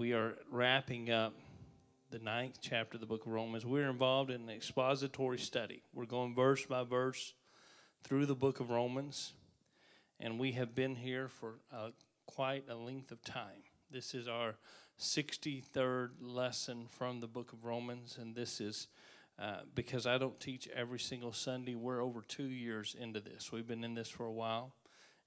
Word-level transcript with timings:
we 0.00 0.14
are 0.14 0.34
wrapping 0.50 1.10
up 1.10 1.34
the 2.10 2.18
ninth 2.18 2.56
chapter 2.62 2.96
of 2.96 3.02
the 3.02 3.06
book 3.06 3.26
of 3.26 3.32
Romans. 3.32 3.66
We're 3.66 3.90
involved 3.90 4.30
in 4.30 4.40
an 4.40 4.48
expository 4.48 5.36
study. 5.36 5.82
We're 5.92 6.06
going 6.06 6.34
verse 6.34 6.64
by 6.64 6.84
verse 6.84 7.34
through 8.02 8.24
the 8.24 8.34
book 8.34 8.60
of 8.60 8.70
Romans, 8.70 9.34
and 10.18 10.40
we 10.40 10.52
have 10.52 10.74
been 10.74 10.94
here 10.94 11.28
for 11.28 11.56
uh, 11.70 11.90
quite 12.24 12.64
a 12.70 12.74
length 12.74 13.12
of 13.12 13.22
time. 13.24 13.62
This 13.90 14.14
is 14.14 14.26
our 14.26 14.54
63rd 14.98 16.12
lesson 16.22 16.86
from 16.88 17.20
the 17.20 17.28
book 17.28 17.52
of 17.52 17.66
Romans, 17.66 18.16
and 18.18 18.34
this 18.34 18.58
is 18.58 18.88
uh, 19.38 19.58
because 19.74 20.06
I 20.06 20.16
don't 20.16 20.40
teach 20.40 20.66
every 20.74 20.98
single 20.98 21.34
Sunday. 21.34 21.74
We're 21.74 22.02
over 22.02 22.22
two 22.22 22.48
years 22.48 22.96
into 22.98 23.20
this. 23.20 23.52
We've 23.52 23.68
been 23.68 23.84
in 23.84 23.92
this 23.92 24.08
for 24.08 24.24
a 24.24 24.32
while, 24.32 24.72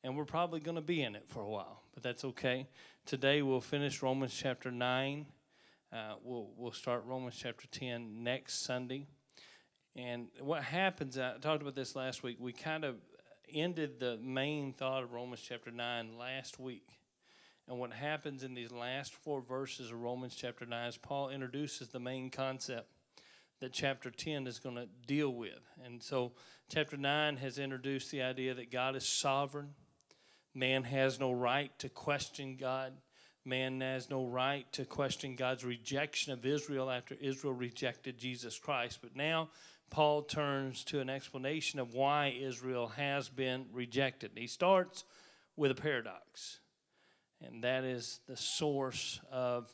and 0.04 0.18
we're 0.18 0.26
probably 0.26 0.60
going 0.60 0.76
to 0.76 0.82
be 0.82 1.02
in 1.02 1.16
it 1.16 1.26
for 1.28 1.42
a 1.42 1.50
while, 1.50 1.82
but 1.94 2.04
that's 2.04 2.26
okay. 2.26 2.68
Today 3.06 3.42
we'll 3.42 3.62
finish 3.62 4.02
Romans 4.02 4.34
chapter 4.34 4.70
9. 4.70 5.26
Uh, 5.92 6.16
we'll, 6.24 6.50
we'll 6.58 6.72
start 6.72 7.04
Romans 7.06 7.36
chapter 7.38 7.68
10 7.68 8.24
next 8.24 8.66
Sunday. 8.66 9.08
And 9.96 10.28
what 10.40 10.64
happens, 10.64 11.18
I 11.18 11.38
talked 11.40 11.62
about 11.62 11.76
this 11.76 11.96
last 11.96 12.24
week, 12.24 12.38
we 12.40 12.52
kind 12.52 12.84
of 12.84 12.96
ended 13.54 14.00
the 14.00 14.18
main 14.18 14.74
thought 14.74 15.04
of 15.04 15.14
Romans 15.14 15.42
chapter 15.42 15.72
9 15.72 16.18
last 16.18 16.60
week. 16.60 16.88
And 17.68 17.80
what 17.80 17.94
happens 17.94 18.44
in 18.44 18.56
these 18.56 18.72
last 18.72 19.14
four 19.14 19.40
verses 19.42 19.92
of 19.92 20.02
Romans 20.02 20.36
chapter 20.36 20.66
9 20.66 20.90
is 20.90 20.98
Paul 20.98 21.30
introduces 21.30 21.88
the 21.90 22.00
main 22.00 22.30
concept 22.30 22.90
that 23.62 23.72
chapter 23.72 24.12
10 24.12 24.48
is 24.48 24.60
going 24.60 24.76
to 24.76 24.88
deal 25.08 25.30
with. 25.30 25.62
And 25.86 26.04
so, 26.04 26.34
chapter 26.68 26.98
9 26.98 27.38
has 27.38 27.58
introduced 27.58 28.12
the 28.12 28.22
idea 28.22 28.54
that 28.56 28.72
God 28.72 28.98
is 28.98 29.08
sovereign, 29.08 29.70
man 30.54 30.84
has 30.84 31.20
no 31.20 31.32
right 31.32 31.72
to 31.80 31.90
question 31.90 32.58
God. 32.60 32.94
Man 33.46 33.82
has 33.82 34.10
no 34.10 34.26
right 34.26 34.72
to 34.74 34.86
question 34.86 35.36
God's 35.36 35.66
rejection 35.66 36.32
of 36.32 36.46
Israel 36.46 36.90
after 36.90 37.16
Israel 37.20 37.54
rejected 37.54 38.18
Jesus 38.18 38.58
Christ. 38.58 39.00
But 39.02 39.16
now 39.16 39.50
Paul 39.90 40.24
turns 40.24 40.84
to 40.86 41.02
an 41.02 41.10
explanation 41.10 41.80
of 41.80 41.94
why 41.94 42.36
Israel 42.40 42.88
has 42.88 43.30
been 43.30 43.66
rejected. 43.72 44.32
He 44.36 44.48
starts 44.48 45.04
with 45.56 45.72
a 45.72 45.76
paradox, 45.76 46.60
and 47.42 47.64
that 47.64 47.84
is 47.84 48.22
the 48.28 48.38
source 48.38 49.20
of 49.32 49.72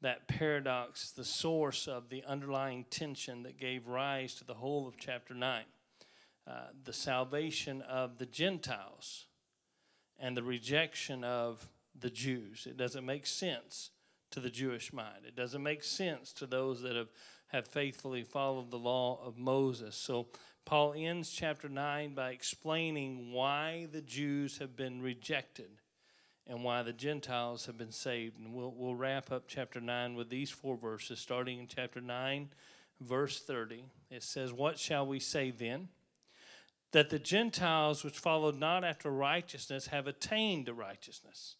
that 0.00 0.26
paradox, 0.26 1.12
the 1.12 1.24
source 1.24 1.86
of 1.86 2.08
the 2.08 2.24
underlying 2.24 2.84
tension 2.90 3.42
that 3.42 3.60
gave 3.60 3.86
rise 3.86 4.34
to 4.36 4.44
the 4.44 4.54
whole 4.54 4.88
of 4.88 4.96
chapter 4.96 5.34
9. 5.34 5.62
Uh, 6.46 6.52
the 6.84 6.92
salvation 6.92 7.82
of 7.82 8.18
the 8.18 8.26
Gentiles 8.26 9.26
and 10.20 10.36
the 10.36 10.42
rejection 10.42 11.24
of 11.24 11.66
the 11.98 12.10
Jews. 12.10 12.66
It 12.68 12.76
doesn't 12.76 13.04
make 13.04 13.26
sense 13.26 13.90
to 14.30 14.40
the 14.40 14.50
Jewish 14.50 14.92
mind. 14.92 15.24
It 15.26 15.34
doesn't 15.34 15.62
make 15.62 15.82
sense 15.82 16.32
to 16.34 16.46
those 16.46 16.82
that 16.82 16.94
have, 16.94 17.08
have 17.48 17.66
faithfully 17.66 18.22
followed 18.22 18.70
the 18.70 18.78
law 18.78 19.18
of 19.24 19.38
Moses. 19.38 19.96
So 19.96 20.28
Paul 20.64 20.94
ends 20.96 21.30
chapter 21.30 21.68
9 21.68 22.14
by 22.14 22.30
explaining 22.30 23.32
why 23.32 23.88
the 23.90 24.02
Jews 24.02 24.58
have 24.58 24.76
been 24.76 25.02
rejected 25.02 25.70
and 26.46 26.62
why 26.62 26.82
the 26.82 26.92
Gentiles 26.92 27.66
have 27.66 27.78
been 27.78 27.92
saved. 27.92 28.38
And 28.38 28.52
we'll, 28.52 28.72
we'll 28.76 28.94
wrap 28.94 29.32
up 29.32 29.44
chapter 29.48 29.80
9 29.80 30.14
with 30.14 30.28
these 30.28 30.50
four 30.50 30.76
verses, 30.76 31.18
starting 31.18 31.58
in 31.58 31.66
chapter 31.66 32.00
9, 32.00 32.50
verse 33.00 33.40
30. 33.40 33.84
It 34.10 34.22
says, 34.22 34.52
What 34.52 34.78
shall 34.78 35.06
we 35.06 35.18
say 35.18 35.50
then? 35.50 35.88
That 36.92 37.10
the 37.10 37.18
Gentiles 37.18 38.04
which 38.04 38.18
followed 38.18 38.58
not 38.58 38.84
after 38.84 39.10
righteousness 39.10 39.88
have 39.88 40.06
attained 40.06 40.66
to 40.66 40.74
righteousness 40.74 41.56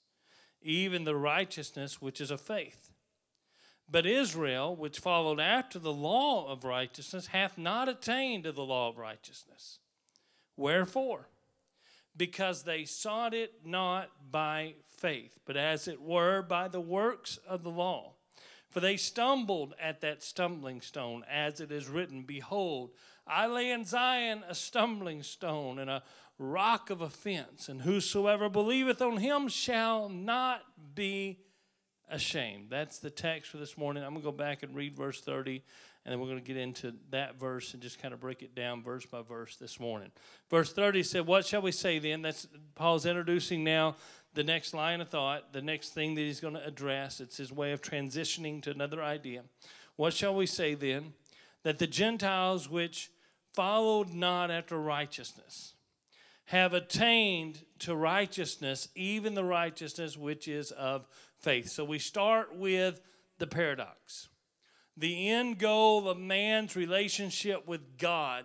even 0.62 1.04
the 1.04 1.16
righteousness 1.16 2.00
which 2.00 2.20
is 2.20 2.30
of 2.30 2.40
faith. 2.40 2.90
But 3.90 4.06
Israel, 4.06 4.76
which 4.76 5.00
followed 5.00 5.40
after 5.40 5.78
the 5.78 5.92
law 5.92 6.50
of 6.50 6.64
righteousness, 6.64 7.28
hath 7.28 7.58
not 7.58 7.88
attained 7.88 8.44
to 8.44 8.52
the 8.52 8.64
law 8.64 8.88
of 8.88 8.98
righteousness. 8.98 9.78
Wherefore? 10.56 11.28
Because 12.16 12.62
they 12.62 12.84
sought 12.84 13.34
it 13.34 13.52
not 13.64 14.10
by 14.30 14.74
faith, 14.98 15.40
but 15.44 15.56
as 15.56 15.88
it 15.88 16.00
were 16.00 16.42
by 16.42 16.68
the 16.68 16.80
works 16.80 17.38
of 17.48 17.62
the 17.62 17.70
law. 17.70 18.12
For 18.68 18.78
they 18.78 18.96
stumbled 18.96 19.74
at 19.80 20.00
that 20.02 20.22
stumbling 20.22 20.80
stone, 20.80 21.24
as 21.28 21.60
it 21.60 21.72
is 21.72 21.88
written, 21.88 22.22
Behold, 22.22 22.90
I 23.30 23.46
lay 23.46 23.70
in 23.70 23.84
Zion 23.84 24.42
a 24.48 24.54
stumbling 24.54 25.22
stone 25.22 25.78
and 25.78 25.88
a 25.88 26.02
rock 26.38 26.90
of 26.90 27.00
offense, 27.00 27.68
and 27.68 27.82
whosoever 27.82 28.48
believeth 28.48 29.00
on 29.00 29.18
him 29.18 29.48
shall 29.48 30.08
not 30.08 30.62
be 30.94 31.38
ashamed. 32.10 32.70
That's 32.70 32.98
the 32.98 33.10
text 33.10 33.50
for 33.50 33.58
this 33.58 33.78
morning. 33.78 34.02
I'm 34.02 34.10
going 34.10 34.22
to 34.22 34.30
go 34.30 34.32
back 34.32 34.62
and 34.62 34.74
read 34.74 34.94
verse 34.94 35.20
30, 35.20 35.62
and 36.04 36.12
then 36.12 36.18
we're 36.18 36.26
going 36.26 36.38
to 36.38 36.44
get 36.44 36.56
into 36.56 36.94
that 37.10 37.38
verse 37.38 37.72
and 37.72 37.82
just 37.82 38.00
kind 38.00 38.12
of 38.12 38.20
break 38.20 38.42
it 38.42 38.54
down 38.54 38.82
verse 38.82 39.06
by 39.06 39.22
verse 39.22 39.56
this 39.56 39.78
morning. 39.78 40.10
Verse 40.48 40.72
30 40.72 41.02
said, 41.02 41.26
What 41.26 41.46
shall 41.46 41.62
we 41.62 41.72
say 41.72 41.98
then? 41.98 42.22
That's 42.22 42.48
Paul's 42.74 43.06
introducing 43.06 43.62
now 43.62 43.96
the 44.34 44.44
next 44.44 44.74
line 44.74 45.00
of 45.00 45.08
thought, 45.08 45.52
the 45.52 45.62
next 45.62 45.90
thing 45.90 46.14
that 46.14 46.22
he's 46.22 46.40
going 46.40 46.54
to 46.54 46.64
address. 46.64 47.20
It's 47.20 47.36
his 47.36 47.52
way 47.52 47.72
of 47.72 47.82
transitioning 47.82 48.62
to 48.62 48.70
another 48.70 49.02
idea. 49.02 49.42
What 49.96 50.14
shall 50.14 50.34
we 50.34 50.46
say 50.46 50.74
then? 50.74 51.12
That 51.62 51.78
the 51.78 51.86
Gentiles 51.86 52.68
which 52.68 53.10
followed 53.54 54.12
not 54.12 54.50
after 54.50 54.78
righteousness, 54.78 55.74
have 56.46 56.74
attained 56.74 57.64
to 57.78 57.94
righteousness, 57.94 58.88
even 58.94 59.34
the 59.34 59.44
righteousness 59.44 60.16
which 60.16 60.48
is 60.48 60.70
of 60.72 61.06
faith. 61.38 61.68
So 61.68 61.84
we 61.84 61.98
start 61.98 62.56
with 62.56 63.00
the 63.38 63.46
paradox. 63.46 64.28
The 64.96 65.28
end 65.28 65.58
goal 65.58 66.08
of 66.08 66.18
man's 66.18 66.76
relationship 66.76 67.66
with 67.66 67.96
God 67.98 68.44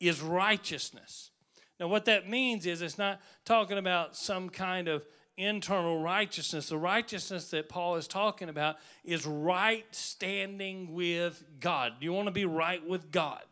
is 0.00 0.22
righteousness. 0.22 1.30
Now, 1.78 1.88
what 1.88 2.04
that 2.04 2.28
means 2.30 2.64
is 2.64 2.80
it's 2.80 2.96
not 2.96 3.20
talking 3.44 3.76
about 3.76 4.16
some 4.16 4.48
kind 4.48 4.88
of 4.88 5.04
internal 5.36 6.00
righteousness. 6.00 6.68
The 6.68 6.78
righteousness 6.78 7.50
that 7.50 7.68
Paul 7.68 7.96
is 7.96 8.06
talking 8.06 8.48
about 8.48 8.76
is 9.04 9.26
right 9.26 9.84
standing 9.90 10.94
with 10.94 11.42
God. 11.58 11.94
You 12.00 12.12
want 12.12 12.26
to 12.26 12.32
be 12.32 12.44
right 12.44 12.86
with 12.86 13.10
God. 13.10 13.42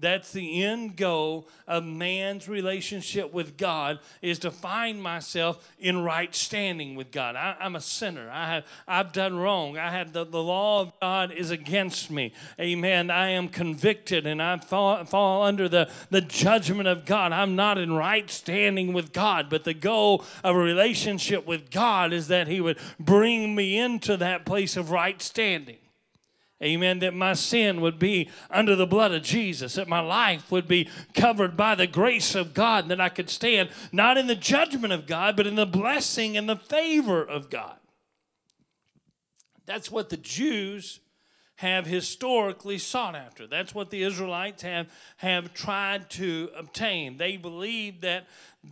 That's 0.00 0.32
the 0.32 0.64
end 0.64 0.96
goal 0.96 1.46
of 1.68 1.84
man's 1.84 2.48
relationship 2.48 3.32
with 3.32 3.56
God 3.56 3.98
is 4.22 4.38
to 4.40 4.50
find 4.50 5.02
myself 5.02 5.70
in 5.78 6.02
right 6.02 6.34
standing 6.34 6.94
with 6.94 7.10
God. 7.10 7.36
I, 7.36 7.56
am 7.60 7.76
a 7.76 7.80
sinner. 7.80 8.30
I 8.32 8.54
have 8.54 8.64
I've 8.88 9.12
done 9.12 9.36
wrong. 9.36 9.76
I 9.76 9.90
had 9.90 10.12
the, 10.12 10.24
the 10.24 10.42
law 10.42 10.80
of 10.80 10.92
God 11.00 11.32
is 11.32 11.50
against 11.50 12.10
me. 12.10 12.32
Amen. 12.58 13.10
I 13.10 13.30
am 13.30 13.48
convicted 13.48 14.26
and 14.26 14.42
I 14.42 14.56
fall, 14.58 15.04
fall 15.04 15.42
under 15.42 15.68
the, 15.68 15.90
the 16.10 16.20
judgment 16.20 16.88
of 16.88 17.04
God. 17.04 17.32
I'm 17.32 17.56
not 17.56 17.78
in 17.78 17.92
right 17.92 18.30
standing 18.30 18.92
with 18.92 19.12
God. 19.12 19.50
But 19.50 19.64
the 19.64 19.74
goal 19.74 20.24
of 20.42 20.56
a 20.56 20.58
relationship 20.58 21.46
with 21.46 21.70
God 21.70 22.12
is 22.12 22.28
that 22.28 22.48
He 22.48 22.60
would 22.60 22.78
bring 22.98 23.54
me 23.54 23.78
into 23.78 24.16
that 24.16 24.46
place 24.46 24.76
of 24.76 24.90
right 24.90 25.20
standing. 25.20 25.76
Amen. 26.62 26.98
That 26.98 27.14
my 27.14 27.32
sin 27.32 27.80
would 27.80 27.98
be 27.98 28.28
under 28.50 28.76
the 28.76 28.86
blood 28.86 29.12
of 29.12 29.22
Jesus, 29.22 29.74
that 29.74 29.88
my 29.88 30.00
life 30.00 30.50
would 30.50 30.68
be 30.68 30.88
covered 31.14 31.56
by 31.56 31.74
the 31.74 31.86
grace 31.86 32.34
of 32.34 32.52
God, 32.52 32.88
that 32.88 33.00
I 33.00 33.08
could 33.08 33.30
stand 33.30 33.70
not 33.92 34.18
in 34.18 34.26
the 34.26 34.34
judgment 34.34 34.92
of 34.92 35.06
God, 35.06 35.36
but 35.36 35.46
in 35.46 35.54
the 35.54 35.66
blessing 35.66 36.36
and 36.36 36.48
the 36.48 36.56
favor 36.56 37.22
of 37.22 37.48
God. 37.48 37.76
That's 39.64 39.90
what 39.90 40.10
the 40.10 40.16
Jews 40.18 41.00
have 41.56 41.86
historically 41.86 42.78
sought 42.78 43.14
after. 43.14 43.46
That's 43.46 43.74
what 43.74 43.90
the 43.90 44.02
Israelites 44.02 44.62
have, 44.62 44.88
have 45.18 45.54
tried 45.54 46.10
to 46.10 46.50
obtain. 46.56 47.18
They 47.18 47.36
believed 47.36 48.02
that 48.02 48.26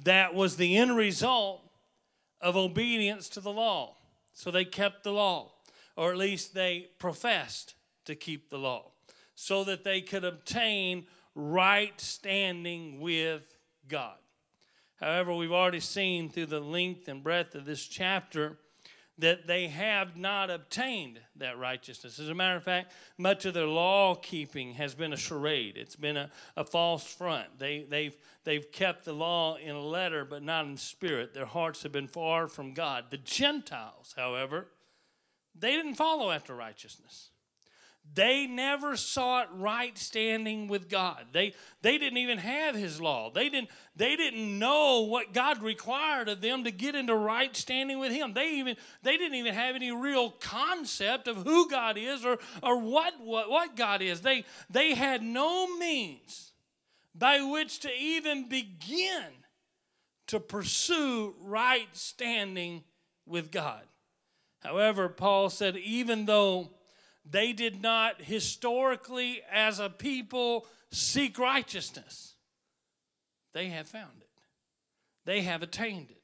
that 0.04 0.34
was 0.34 0.56
the 0.56 0.76
end 0.76 0.96
result 0.96 1.62
of 2.40 2.56
obedience 2.56 3.28
to 3.30 3.40
the 3.40 3.52
law. 3.52 3.94
So 4.32 4.50
they 4.50 4.64
kept 4.64 5.04
the 5.04 5.12
law, 5.12 5.52
or 5.96 6.12
at 6.12 6.16
least 6.16 6.54
they 6.54 6.88
professed 6.98 7.74
to 8.08 8.16
keep 8.16 8.50
the 8.50 8.58
law 8.58 8.90
so 9.34 9.62
that 9.64 9.84
they 9.84 10.00
could 10.00 10.24
obtain 10.24 11.06
right 11.34 11.98
standing 12.00 13.00
with 13.00 13.42
God. 13.86 14.16
However, 15.00 15.32
we've 15.32 15.52
already 15.52 15.80
seen 15.80 16.28
through 16.28 16.46
the 16.46 16.60
length 16.60 17.06
and 17.06 17.22
breadth 17.22 17.54
of 17.54 17.64
this 17.64 17.86
chapter 17.86 18.58
that 19.18 19.46
they 19.46 19.68
have 19.68 20.16
not 20.16 20.50
obtained 20.50 21.20
that 21.36 21.58
righteousness. 21.58 22.18
As 22.18 22.28
a 22.28 22.34
matter 22.34 22.56
of 22.56 22.64
fact, 22.64 22.92
much 23.16 23.44
of 23.44 23.54
their 23.54 23.66
law 23.66 24.14
keeping 24.14 24.74
has 24.74 24.94
been 24.94 25.12
a 25.12 25.16
charade. 25.16 25.76
It's 25.76 25.96
been 25.96 26.16
a, 26.16 26.30
a 26.56 26.64
false 26.64 27.04
front. 27.04 27.58
They, 27.58 27.84
they've, 27.88 28.16
they've 28.44 28.70
kept 28.70 29.04
the 29.04 29.12
law 29.12 29.56
in 29.56 29.80
letter, 29.80 30.24
but 30.24 30.42
not 30.42 30.66
in 30.66 30.76
spirit. 30.76 31.34
Their 31.34 31.46
hearts 31.46 31.82
have 31.82 31.92
been 31.92 32.08
far 32.08 32.46
from 32.46 32.74
God. 32.74 33.06
The 33.10 33.18
Gentiles, 33.18 34.14
however, 34.16 34.68
they 35.58 35.72
didn't 35.72 35.94
follow 35.94 36.30
after 36.30 36.54
righteousness. 36.54 37.30
They 38.14 38.46
never 38.46 38.96
sought 38.96 39.58
right 39.58 39.96
standing 39.96 40.68
with 40.68 40.88
God. 40.88 41.26
They, 41.32 41.54
they 41.82 41.98
didn't 41.98 42.18
even 42.18 42.38
have 42.38 42.74
his 42.74 43.00
law. 43.00 43.30
They 43.30 43.48
didn't, 43.48 43.70
they 43.96 44.16
didn't 44.16 44.58
know 44.58 45.02
what 45.02 45.32
God 45.32 45.62
required 45.62 46.28
of 46.28 46.40
them 46.40 46.64
to 46.64 46.70
get 46.70 46.94
into 46.94 47.14
right 47.14 47.54
standing 47.56 47.98
with 47.98 48.12
him. 48.12 48.32
They 48.32 48.54
even 48.54 48.76
they 49.02 49.16
didn't 49.16 49.36
even 49.36 49.54
have 49.54 49.76
any 49.76 49.92
real 49.92 50.30
concept 50.30 51.28
of 51.28 51.36
who 51.38 51.68
God 51.68 51.96
is 51.98 52.24
or, 52.24 52.38
or 52.62 52.80
what, 52.80 53.14
what, 53.20 53.50
what 53.50 53.76
God 53.76 54.02
is. 54.02 54.20
They, 54.20 54.44
they 54.70 54.94
had 54.94 55.22
no 55.22 55.76
means 55.76 56.52
by 57.14 57.40
which 57.40 57.80
to 57.80 57.90
even 57.92 58.48
begin 58.48 59.24
to 60.28 60.40
pursue 60.40 61.34
right 61.40 61.88
standing 61.92 62.84
with 63.26 63.50
God. 63.50 63.82
However, 64.60 65.08
Paul 65.08 65.50
said, 65.50 65.76
even 65.76 66.26
though 66.26 66.70
they 67.30 67.52
did 67.52 67.82
not 67.82 68.22
historically, 68.22 69.42
as 69.50 69.80
a 69.80 69.90
people, 69.90 70.66
seek 70.90 71.38
righteousness. 71.38 72.34
They 73.54 73.68
have 73.68 73.88
found 73.88 74.20
it, 74.20 74.42
they 75.24 75.42
have 75.42 75.62
attained 75.62 76.10
it. 76.10 76.17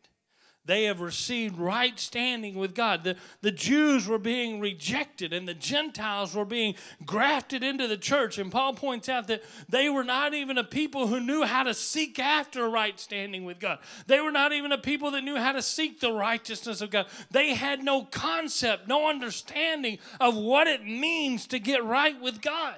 They 0.67 0.85
have 0.85 1.01
received 1.01 1.59
right 1.59 1.99
standing 2.01 2.55
with 2.55 2.75
God. 2.75 3.05
The, 3.05 3.17
the 3.43 3.53
Jews 3.53 4.09
were 4.09 4.19
being 4.19 4.61
rejected 4.61 5.35
and 5.35 5.47
the 5.47 5.53
Gentiles 5.53 6.35
were 6.35 6.47
being 6.47 6.75
grafted 7.05 7.63
into 7.63 7.87
the 7.87 7.99
church. 7.99 8.39
And 8.39 8.51
Paul 8.51 8.73
points 8.73 9.11
out 9.11 9.27
that 9.27 9.43
they 9.69 9.91
were 9.91 10.05
not 10.05 10.33
even 10.33 10.57
a 10.57 10.65
people 10.65 11.07
who 11.07 11.21
knew 11.21 11.43
how 11.43 11.65
to 11.65 11.75
seek 11.75 12.19
after 12.19 12.67
right 12.67 12.99
standing 12.99 13.45
with 13.45 13.61
God. 13.61 13.79
They 14.07 14.21
were 14.21 14.33
not 14.33 14.55
even 14.55 14.73
a 14.73 14.79
people 14.79 15.11
that 15.11 15.25
knew 15.25 15.37
how 15.37 15.53
to 15.53 15.61
seek 15.61 16.01
the 16.01 16.13
righteousness 16.13 16.81
of 16.81 16.91
God. 16.91 17.07
They 17.31 17.53
had 17.53 17.85
no 17.85 18.05
concept, 18.05 18.89
no 18.89 19.11
understanding 19.11 19.99
of 20.19 20.35
what 20.35 20.67
it 20.67 20.83
means 20.83 21.47
to 21.49 21.59
get 21.59 21.85
right 21.85 22.19
with 22.23 22.41
God. 22.41 22.77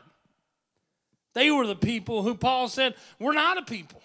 They 1.35 1.53
were 1.53 1.69
the 1.69 1.77
people 1.77 2.25
who 2.25 2.35
Paul 2.35 2.67
said 2.67 2.97
were 3.21 3.35
not 3.35 3.59
a 3.59 3.63
people. 3.63 4.03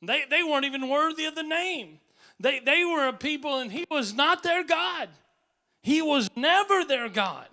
They, 0.00 0.22
they 0.30 0.42
weren't 0.42 0.64
even 0.64 0.88
worthy 0.88 1.26
of 1.26 1.34
the 1.34 1.42
name. 1.42 1.98
They, 2.38 2.60
they 2.60 2.84
were 2.84 3.08
a 3.08 3.12
people, 3.12 3.58
and 3.58 3.72
he 3.72 3.86
was 3.90 4.14
not 4.14 4.42
their 4.42 4.64
God. 4.64 5.08
He 5.82 6.02
was 6.02 6.28
never 6.36 6.84
their 6.84 7.08
God. 7.08 7.46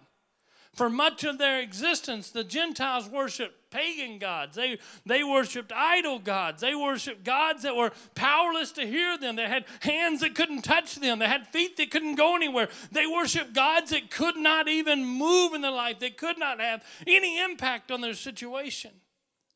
For 0.74 0.90
much 0.90 1.24
of 1.24 1.38
their 1.38 1.62
existence, 1.62 2.32
the 2.32 2.44
Gentiles 2.44 3.08
worshiped 3.08 3.70
pagan 3.70 4.18
gods. 4.18 4.56
They, 4.56 4.80
they 5.06 5.24
worshiped 5.24 5.72
idol 5.72 6.18
gods. 6.18 6.62
They 6.62 6.74
worshiped 6.74 7.24
gods 7.24 7.62
that 7.62 7.76
were 7.76 7.92
powerless 8.16 8.72
to 8.74 8.86
hear 8.86 9.16
them. 9.18 9.36
They 9.36 9.48
had 9.48 9.66
hands 9.82 10.22
that 10.22 10.34
couldn't 10.34 10.64
touch 10.64 10.96
them. 10.96 11.20
They 11.20 11.28
had 11.28 11.48
feet 11.48 11.78
that 11.78 11.92
couldn't 11.92 12.16
go 12.16 12.36
anywhere. 12.36 12.70
They 12.92 13.06
worshiped 13.06 13.54
gods 13.54 13.92
that 13.92 14.10
could 14.10 14.36
not 14.36 14.68
even 14.68 15.06
move 15.06 15.54
in 15.54 15.62
their 15.62 15.72
life. 15.72 16.00
They 16.00 16.10
could 16.10 16.40
not 16.40 16.60
have 16.60 16.84
any 17.06 17.40
impact 17.40 17.92
on 17.92 18.02
their 18.02 18.16
situation, 18.16 18.92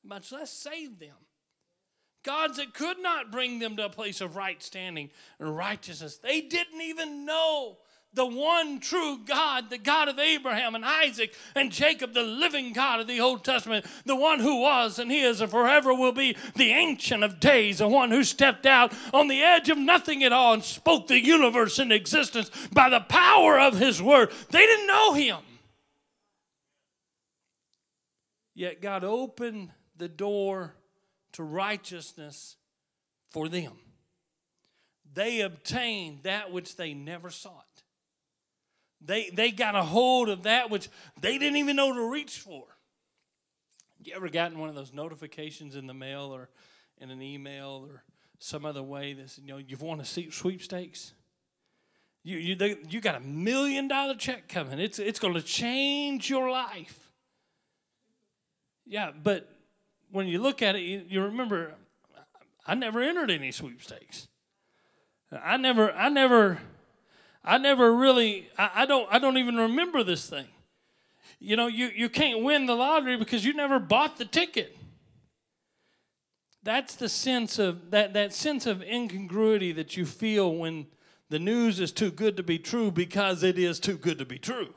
much 0.03 0.31
less 0.31 0.51
save 0.51 1.00
them 1.00 1.15
gods 2.27 2.57
that 2.57 2.74
could 2.74 3.00
not 3.00 3.31
bring 3.31 3.57
them 3.59 3.77
to 3.77 3.85
a 3.85 3.89
place 3.89 4.19
of 4.19 4.35
right 4.35 4.62
standing 4.62 5.09
and 5.39 5.56
righteousness. 5.56 6.18
They 6.18 6.41
didn't 6.41 6.81
even 6.81 7.25
know 7.25 7.77
the 8.13 8.25
one 8.25 8.81
true 8.81 9.19
God, 9.25 9.69
the 9.69 9.77
God 9.77 10.09
of 10.09 10.19
Abraham 10.19 10.75
and 10.75 10.83
Isaac 10.83 11.33
and 11.56 11.71
Jacob, 11.71 12.13
the 12.13 12.24
living 12.24 12.74
God 12.74 13.00
of 13.00 13.07
the 13.07 13.21
Old 13.21 13.45
Testament, 13.45 13.85
the 14.06 14.15
one 14.15 14.39
who 14.39 14.59
was 14.59 15.00
and 15.00 15.09
is 15.09 15.39
and 15.39 15.50
forever 15.50 15.94
will 15.94 16.12
be, 16.12 16.35
the 16.56 16.71
Ancient 16.71 17.24
of 17.24 17.39
Days, 17.39 17.77
the 17.77 17.88
one 17.88 18.12
who 18.12 18.25
stepped 18.25 18.65
out 18.65 18.91
on 19.13 19.29
the 19.29 19.41
edge 19.41 19.69
of 19.69 19.77
nothing 19.77 20.24
at 20.24 20.33
all 20.33 20.53
and 20.53 20.63
spoke 20.63 21.07
the 21.07 21.24
universe 21.24 21.79
into 21.79 21.95
existence 21.95 22.51
by 22.74 22.89
the 22.89 23.01
power 23.01 23.57
of 23.57 23.77
his 23.77 24.01
word. 24.01 24.31
They 24.50 24.65
didn't 24.65 24.88
know 24.88 25.13
him. 25.13 25.38
Yet 28.53 28.81
God 28.81 29.06
opened 29.06 29.69
the 29.95 30.09
door 30.09 30.74
to 31.38 31.44
righteousness 31.44 32.56
for 33.30 33.48
them. 33.48 33.74
They 35.13 35.42
obtained 35.42 36.24
that 36.24 36.51
which 36.51 36.75
they 36.75 36.95
never 36.95 37.30
sought. 37.30 37.84
They, 39.00 39.30
they 39.30 39.51
got 39.51 39.75
a 39.75 39.84
hold 39.84 40.30
of 40.30 40.44
that 40.44 40.72
which 40.72 40.89
they 41.22 41.38
didn't 41.38 41.57
even 41.57 41.75
know 41.75 41.94
to 41.94 42.12
reach 42.12 42.39
for. 42.39 42.66
You 44.04 44.13
ever 44.16 44.30
gotten 44.30 44.57
one 44.57 44.68
of 44.68 44.74
those 44.74 44.94
notifications 44.94 45.75
in 45.75 45.86
the 45.86 45.94
mail 45.94 46.34
or 46.34 46.50
in 46.98 47.12
an 47.12 47.22
email 47.22 47.88
or 47.88 48.04
some 48.39 48.66
other 48.66 48.81
way 48.81 49.13
that 49.13 49.38
you 49.38 49.48
know 49.48 49.57
you've 49.57 49.84
won 49.84 50.00
a 50.00 50.06
sweepstakes? 50.06 51.13
You, 52.24 52.38
you, 52.38 52.56
they, 52.56 52.78
you 52.89 53.00
got 53.00 53.13
a 53.13 53.19
million 53.19 53.88
dollar 53.88 54.16
check 54.16 54.50
coming. 54.50 54.80
It's, 54.80 54.98
it's 54.98 55.19
going 55.19 55.36
to 55.36 55.42
change 55.44 56.31
your 56.31 56.50
life. 56.50 57.12
Yeah, 58.88 59.12
but 59.12 59.48
when 60.12 60.27
you 60.27 60.39
look 60.42 60.62
at 60.62 60.75
it, 60.75 60.81
you, 60.81 61.04
you 61.07 61.21
remember 61.21 61.75
I 62.68 62.75
never 62.75 63.01
entered 63.01 63.31
any 63.31 63.51
sweepstakes. 63.51 64.27
I 65.31 65.57
never, 65.57 65.92
I 65.94 66.09
never, 66.09 66.59
I 67.44 67.57
never 67.57 67.95
really, 67.95 68.50
I, 68.57 68.71
I, 68.75 68.86
don't, 68.86 69.07
I 69.09 69.19
don't 69.19 69.38
even 69.38 69.56
remember 69.56 70.04
this 70.04 70.30
thing. 70.30 70.48
You 71.39 71.56
know, 71.56 71.68
you, 71.68 71.89
you 71.95 72.09
can't 72.09 72.44
win 72.44 72.65
the 72.65 72.75
lottery 72.75 73.15
because 73.15 73.45
you 73.45 73.54
never 73.54 73.80
bought 73.80 74.18
the 74.18 74.25
ticket. 74.25 74.75
That's 76.63 76.95
the 76.95 77.07
sense 77.07 77.60
of 77.60 77.92
that, 77.92 78.13
that 78.13 78.33
sense 78.33 78.65
of 78.65 78.81
incongruity 78.81 79.71
that 79.74 79.95
you 79.95 80.06
feel 80.06 80.53
when 80.53 80.88
the 81.30 81.39
news 81.39 81.80
is 81.80 81.92
too 81.94 82.12
good 82.12 82.36
to 82.38 82.44
be 82.44 82.60
true 82.60 82.92
because 82.92 83.44
it 83.44 83.57
is 83.57 83.80
too 83.80 83.98
good 83.98 84.18
to 84.18 84.25
be 84.25 84.39
true. 84.39 84.74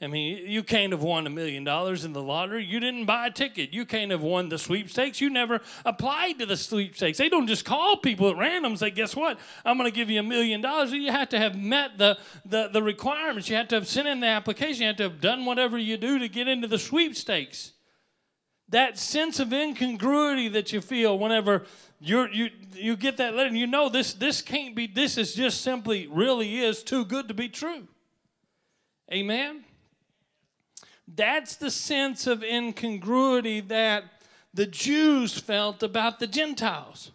I 0.00 0.06
mean, 0.06 0.48
you 0.48 0.62
can't 0.62 0.92
have 0.92 1.02
won 1.02 1.26
a 1.26 1.30
million 1.30 1.64
dollars 1.64 2.04
in 2.04 2.12
the 2.12 2.22
lottery. 2.22 2.64
You 2.64 2.78
didn't 2.78 3.06
buy 3.06 3.26
a 3.26 3.30
ticket. 3.32 3.72
You 3.72 3.84
can't 3.84 4.12
have 4.12 4.22
won 4.22 4.48
the 4.48 4.56
sweepstakes. 4.56 5.20
You 5.20 5.28
never 5.28 5.60
applied 5.84 6.38
to 6.38 6.46
the 6.46 6.56
sweepstakes. 6.56 7.18
They 7.18 7.28
don't 7.28 7.48
just 7.48 7.64
call 7.64 7.96
people 7.96 8.30
at 8.30 8.36
random 8.36 8.72
and 8.72 8.78
say, 8.78 8.90
guess 8.90 9.16
what? 9.16 9.40
I'm 9.64 9.76
going 9.76 9.90
to 9.90 9.94
give 9.94 10.08
you 10.08 10.20
a 10.20 10.22
million 10.22 10.60
dollars. 10.60 10.92
You 10.92 11.10
have 11.10 11.30
to 11.30 11.38
have 11.38 11.56
met 11.56 11.98
the, 11.98 12.16
the, 12.44 12.68
the 12.72 12.80
requirements. 12.80 13.48
You 13.48 13.56
have 13.56 13.66
to 13.68 13.74
have 13.74 13.88
sent 13.88 14.06
in 14.06 14.20
the 14.20 14.28
application. 14.28 14.82
You 14.82 14.86
have 14.88 14.96
to 14.98 15.02
have 15.04 15.20
done 15.20 15.44
whatever 15.44 15.76
you 15.76 15.96
do 15.96 16.20
to 16.20 16.28
get 16.28 16.46
into 16.46 16.68
the 16.68 16.78
sweepstakes. 16.78 17.72
That 18.68 18.98
sense 18.98 19.40
of 19.40 19.52
incongruity 19.52 20.48
that 20.50 20.72
you 20.72 20.80
feel 20.80 21.18
whenever 21.18 21.64
you're, 21.98 22.28
you, 22.28 22.50
you 22.72 22.96
get 22.96 23.16
that 23.16 23.34
letter 23.34 23.48
and 23.48 23.58
you 23.58 23.66
know 23.66 23.88
this, 23.88 24.12
this 24.12 24.42
can't 24.42 24.76
be, 24.76 24.86
this 24.86 25.18
is 25.18 25.34
just 25.34 25.62
simply 25.62 26.06
really 26.06 26.58
is 26.58 26.84
too 26.84 27.04
good 27.04 27.26
to 27.26 27.34
be 27.34 27.48
true. 27.48 27.88
Amen? 29.12 29.64
That's 31.14 31.56
the 31.56 31.70
sense 31.70 32.26
of 32.26 32.44
incongruity 32.44 33.60
that 33.62 34.04
the 34.52 34.66
Jews 34.66 35.38
felt 35.38 35.82
about 35.82 36.18
the 36.18 36.26
Gentiles. 36.26 37.12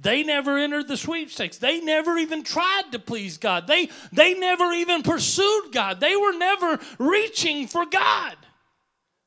They 0.00 0.22
never 0.22 0.58
entered 0.58 0.88
the 0.88 0.96
sweepstakes. 0.96 1.58
They 1.58 1.80
never 1.80 2.18
even 2.18 2.42
tried 2.42 2.92
to 2.92 2.98
please 2.98 3.38
God. 3.38 3.66
They, 3.66 3.88
they 4.12 4.34
never 4.34 4.72
even 4.72 5.02
pursued 5.02 5.72
God. 5.72 6.00
They 6.00 6.16
were 6.16 6.36
never 6.36 6.78
reaching 6.98 7.66
for 7.66 7.86
God. 7.86 8.36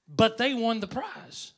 But 0.07 0.37
they 0.37 0.53
won 0.53 0.81
the 0.81 0.87
prize. 0.87 1.53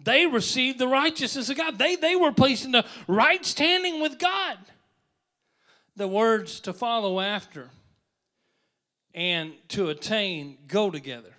They 0.00 0.26
received 0.26 0.78
the 0.78 0.88
righteousness 0.88 1.48
of 1.48 1.56
God. 1.56 1.78
They, 1.78 1.96
they 1.96 2.16
were 2.16 2.32
placed 2.32 2.64
in 2.64 2.72
the 2.72 2.84
right 3.06 3.44
standing 3.44 4.00
with 4.00 4.18
God. 4.18 4.58
The 5.96 6.08
words 6.08 6.60
to 6.60 6.72
follow 6.72 7.20
after 7.20 7.70
and 9.14 9.52
to 9.68 9.90
attain 9.90 10.58
go 10.66 10.90
together 10.90 11.31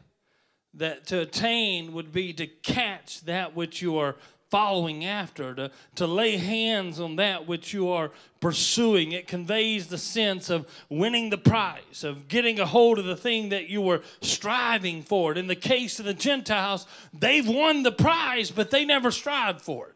that 0.75 1.05
to 1.07 1.21
attain 1.21 1.93
would 1.93 2.11
be 2.11 2.33
to 2.33 2.47
catch 2.47 3.21
that 3.21 3.55
which 3.55 3.81
you 3.81 3.97
are 3.97 4.15
following 4.49 5.03
after, 5.03 5.55
to, 5.55 5.71
to 5.95 6.05
lay 6.05 6.37
hands 6.37 6.99
on 6.99 7.15
that 7.15 7.47
which 7.47 7.73
you 7.73 7.89
are 7.89 8.11
pursuing. 8.39 9.11
It 9.11 9.25
conveys 9.25 9.87
the 9.87 9.97
sense 9.97 10.51
of 10.51 10.67
winning 10.89 11.31
the 11.31 11.39
prize, 11.39 12.03
of 12.03 12.27
getting 12.27 12.59
a 12.59 12.65
hold 12.67 12.99
of 12.99 13.05
the 13.05 13.15
thing 13.15 13.49
that 13.49 13.67
you 13.67 13.81
were 13.81 14.03
striving 14.21 15.01
for. 15.01 15.33
In 15.33 15.47
the 15.47 15.55
case 15.55 15.97
of 15.97 16.05
the 16.05 16.13
Gentiles, 16.13 16.85
they've 17.13 17.47
won 17.47 17.81
the 17.81 17.91
prize, 17.91 18.51
but 18.51 18.69
they 18.69 18.85
never 18.85 19.09
strived 19.09 19.61
for 19.61 19.87
it. 19.87 19.95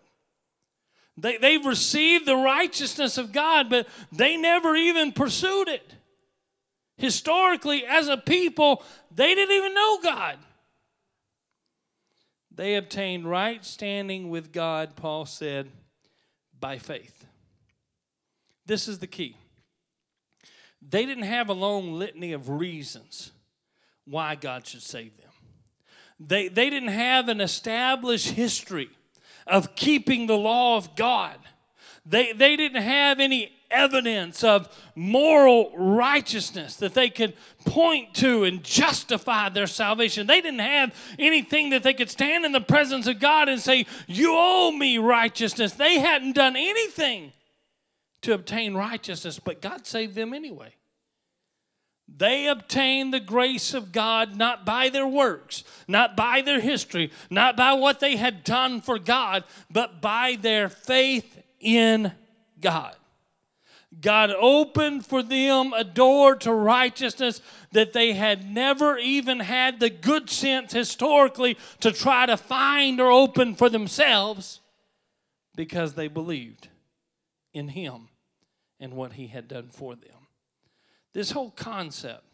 They, 1.18 1.38
they've 1.38 1.66
received 1.66 2.26
the 2.26 2.36
righteousness 2.36 3.20
of 3.20 3.32
God, 3.32 3.70
but 3.70 3.88
they 4.12 4.38
never 4.38 4.76
even 4.76 5.12
pursued 5.12 5.68
it. 5.68 5.94
Historically, 6.98 7.86
as 7.86 8.08
a 8.08 8.18
people, 8.18 8.84
they 9.14 9.36
didn't 9.36 9.56
even 9.56 9.76
know 9.76 10.00
God. 10.02 10.40
They 12.58 12.76
obtained 12.76 13.30
right 13.30 13.64
standing 13.64 14.30
with 14.32 14.52
God, 14.52 14.96
Paul 14.96 15.28
said, 15.28 15.70
by 16.60 16.80
faith. 16.80 17.24
This 18.66 18.88
is 18.88 18.98
the 18.98 19.06
key. 19.06 19.38
They 20.82 21.06
didn't 21.06 21.26
have 21.26 21.50
a 21.50 21.54
long 21.54 21.94
litany 21.94 22.34
of 22.34 22.50
reasons 22.50 23.32
why 24.06 24.34
God 24.34 24.66
should 24.66 24.82
save 24.82 25.16
them. 25.18 25.30
They, 26.20 26.48
they 26.48 26.72
didn't 26.72 26.90
have 26.90 27.30
an 27.30 27.42
established 27.42 28.30
history 28.30 28.90
of 29.46 29.76
keeping 29.76 30.26
the 30.26 30.38
law 30.38 30.78
of 30.78 30.96
God. 30.96 31.38
They, 32.08 32.32
they 32.34 32.56
didn't 32.56 32.82
have 32.82 33.20
any 33.20 33.52
evidence 33.70 34.44
of 34.44 34.70
moral 34.96 35.72
righteousness 35.76 36.78
that 36.78 36.94
they 36.94 37.10
could 37.10 37.34
point 37.66 38.14
to 38.16 38.44
and 38.44 38.64
justify 38.64 39.50
their 39.50 39.68
salvation. 39.68 40.28
They 40.28 40.42
didn't 40.42 40.60
have 40.60 40.96
anything 41.20 41.72
that 41.72 41.84
they 41.84 41.94
could 41.94 42.10
stand 42.10 42.46
in 42.46 42.52
the 42.52 42.62
presence 42.62 43.08
of 43.08 43.20
God 43.20 43.50
and 43.50 43.60
say, 43.60 43.86
You 44.08 44.34
owe 44.36 44.72
me 44.72 44.98
righteousness. 44.98 45.74
They 45.74 46.00
hadn't 46.00 46.34
done 46.34 46.56
anything 46.56 47.34
to 48.22 48.34
obtain 48.34 48.74
righteousness, 48.74 49.40
but 49.40 49.62
God 49.62 49.86
saved 49.86 50.16
them 50.16 50.34
anyway. 50.34 50.74
They 52.08 52.48
obtained 52.48 53.14
the 53.14 53.20
grace 53.20 53.74
of 53.74 53.92
God 53.92 54.36
not 54.36 54.66
by 54.66 54.90
their 54.90 55.08
works, 55.08 55.64
not 55.88 56.16
by 56.16 56.42
their 56.42 56.62
history, 56.62 57.12
not 57.30 57.58
by 57.58 57.74
what 57.74 58.00
they 58.00 58.16
had 58.16 58.44
done 58.44 58.80
for 58.80 58.98
God, 58.98 59.44
but 59.70 60.02
by 60.02 60.38
their 60.40 60.70
faith 60.70 61.44
in 61.60 62.14
God. 62.62 62.96
God 64.02 64.32
opened 64.32 65.06
for 65.06 65.24
them 65.24 65.74
a 65.74 65.84
door 65.84 66.36
to 66.36 66.54
righteousness 66.54 67.42
that 67.72 67.94
they 67.94 68.14
had 68.14 68.50
never 68.50 68.98
even 68.98 69.40
had 69.40 69.80
the 69.80 69.90
good 69.90 70.30
sense 70.30 70.74
historically 70.74 71.58
to 71.80 71.92
try 71.92 72.26
to 72.26 72.38
find 72.38 73.00
or 73.00 73.12
open 73.12 73.56
for 73.56 73.70
themselves 73.70 74.60
because 75.56 75.94
they 75.94 76.08
believed 76.08 76.68
in 77.54 77.70
Him 77.70 78.10
and 78.80 78.94
what 78.94 79.14
He 79.14 79.28
had 79.28 79.48
done 79.48 79.70
for 79.70 79.96
them. 79.96 80.28
This 81.14 81.32
whole 81.32 81.52
concept 81.52 82.27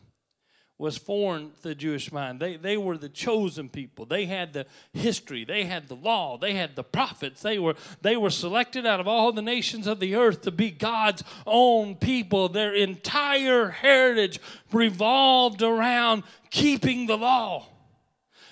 was 0.77 0.97
foreign 0.97 1.51
to 1.51 1.63
the 1.63 1.75
Jewish 1.75 2.11
mind. 2.11 2.39
They, 2.39 2.55
they 2.55 2.77
were 2.77 2.97
the 2.97 3.09
chosen 3.09 3.69
people. 3.69 4.05
They 4.05 4.25
had 4.25 4.53
the 4.53 4.65
history, 4.91 5.45
they 5.45 5.65
had 5.65 5.87
the 5.87 5.95
law, 5.95 6.37
they 6.37 6.53
had 6.53 6.75
the 6.75 6.83
prophets. 6.83 7.41
They 7.41 7.59
were, 7.59 7.75
they 8.01 8.17
were 8.17 8.31
selected 8.31 8.85
out 8.85 8.99
of 8.99 9.07
all 9.07 9.31
the 9.31 9.41
nations 9.41 9.87
of 9.87 9.99
the 9.99 10.15
earth 10.15 10.41
to 10.41 10.51
be 10.51 10.71
God's 10.71 11.23
own 11.45 11.95
people. 11.95 12.49
Their 12.49 12.73
entire 12.73 13.69
heritage 13.69 14.39
revolved 14.71 15.61
around 15.61 16.23
keeping 16.49 17.07
the 17.07 17.17
law, 17.17 17.67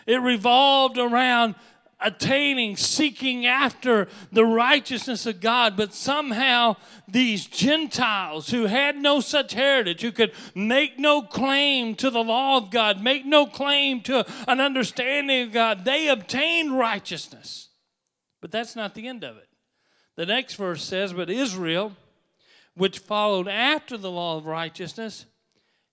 it 0.06 0.22
revolved 0.22 0.98
around 0.98 1.56
attaining, 2.02 2.76
seeking 2.76 3.46
after 3.46 4.08
the 4.32 4.46
righteousness 4.46 5.26
of 5.26 5.40
God, 5.40 5.78
but 5.78 5.94
somehow 5.94 6.76
these 7.08 7.46
Gentiles 7.46 8.50
who 8.50 8.66
had 8.66 8.98
no 8.98 9.20
such 9.20 9.54
heritage, 9.54 10.02
who 10.02 10.12
could 10.12 10.34
make 10.56 10.98
no 10.98 11.22
claim 11.22 11.96
to 11.96 12.10
the 12.10 12.24
law 12.24 12.58
of 12.58 12.72
God, 12.72 13.02
make 13.02 13.26
no 13.26 13.46
claim 13.46 14.02
to 14.02 14.26
an 14.48 14.60
understanding 14.60 15.48
of 15.48 15.54
God, 15.54 15.86
they 15.86 16.08
obtained 16.08 16.78
righteousness. 16.78 17.70
But 18.42 18.52
that's 18.52 18.76
not 18.76 18.96
the 18.96 19.08
end 19.08 19.24
of 19.24 19.38
it. 19.38 19.48
The 20.16 20.26
next 20.26 20.56
verse 20.56 20.84
says, 20.84 21.14
But 21.14 21.30
Israel, 21.30 21.96
which 22.76 23.00
followed 23.00 23.48
after 23.48 23.98
the 23.98 24.12
law 24.12 24.38
of 24.38 24.46
righteousness, 24.46 25.26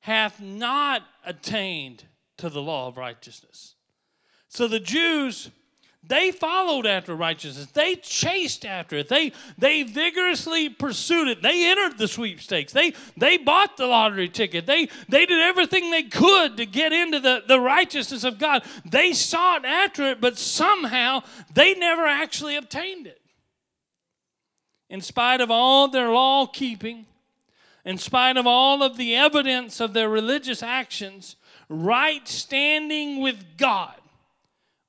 hath 0.00 0.40
not 0.40 1.02
attained 1.24 2.04
to 2.38 2.48
the 2.48 2.62
law 2.62 2.88
of 2.88 2.96
righteousness. 2.96 3.74
So 4.48 4.66
the 4.66 4.80
Jews 4.80 5.50
they 6.06 6.30
followed 6.30 6.86
after 6.86 7.14
righteousness. 7.14 7.66
They 7.66 7.96
chased 7.96 8.64
after 8.64 8.96
it. 8.96 9.08
They, 9.08 9.32
they 9.58 9.82
vigorously 9.82 10.68
pursued 10.70 11.28
it. 11.28 11.42
They 11.42 11.68
entered 11.68 11.98
the 11.98 12.08
sweepstakes. 12.08 12.72
They, 12.72 12.94
they 13.16 13.36
bought 13.36 13.76
the 13.76 13.86
lottery 13.86 14.28
ticket. 14.28 14.64
They, 14.64 14.88
they 15.08 15.26
did 15.26 15.40
everything 15.40 15.90
they 15.90 16.04
could 16.04 16.56
to 16.56 16.66
get 16.66 16.92
into 16.92 17.18
the, 17.20 17.42
the 17.46 17.60
righteousness 17.60 18.24
of 18.24 18.38
God. 18.38 18.62
They 18.88 19.12
sought 19.12 19.64
after 19.64 20.04
it, 20.04 20.20
but 20.20 20.38
somehow 20.38 21.24
they 21.52 21.74
never 21.74 22.06
actually 22.06 22.56
obtained 22.56 23.06
it. 23.06 23.20
In 24.88 25.02
spite 25.02 25.42
of 25.42 25.50
all 25.50 25.88
their 25.88 26.10
law 26.10 26.46
keeping, 26.46 27.04
in 27.84 27.98
spite 27.98 28.36
of 28.36 28.46
all 28.46 28.82
of 28.82 28.96
the 28.96 29.14
evidence 29.14 29.80
of 29.80 29.92
their 29.92 30.08
religious 30.08 30.62
actions, 30.62 31.36
right 31.68 32.26
standing 32.26 33.20
with 33.20 33.58
God 33.58 33.94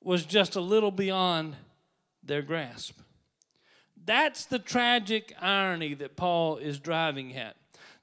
was 0.02 0.24
just 0.24 0.56
a 0.56 0.60
little 0.60 0.90
beyond 0.90 1.56
their 2.22 2.42
grasp. 2.42 2.98
That's 4.04 4.46
the 4.46 4.58
tragic 4.58 5.34
irony 5.40 5.94
that 5.94 6.16
Paul 6.16 6.56
is 6.56 6.78
driving 6.78 7.36
at. 7.36 7.56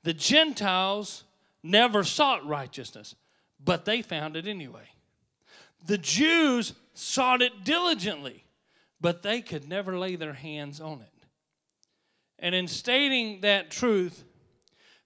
The 0.03 0.13
Gentiles 0.13 1.23
never 1.63 2.03
sought 2.03 2.45
righteousness, 2.47 3.15
but 3.63 3.85
they 3.85 4.01
found 4.01 4.35
it 4.35 4.47
anyway. 4.47 4.89
The 5.85 5.97
Jews 5.97 6.73
sought 6.93 7.41
it 7.41 7.63
diligently, 7.63 8.45
but 9.01 9.23
they 9.23 9.41
could 9.41 9.67
never 9.67 9.97
lay 9.97 10.15
their 10.15 10.33
hands 10.33 10.79
on 10.79 11.01
it. 11.01 11.25
And 12.39 12.53
in 12.53 12.67
stating 12.67 13.41
that 13.41 13.71
truth, 13.71 14.23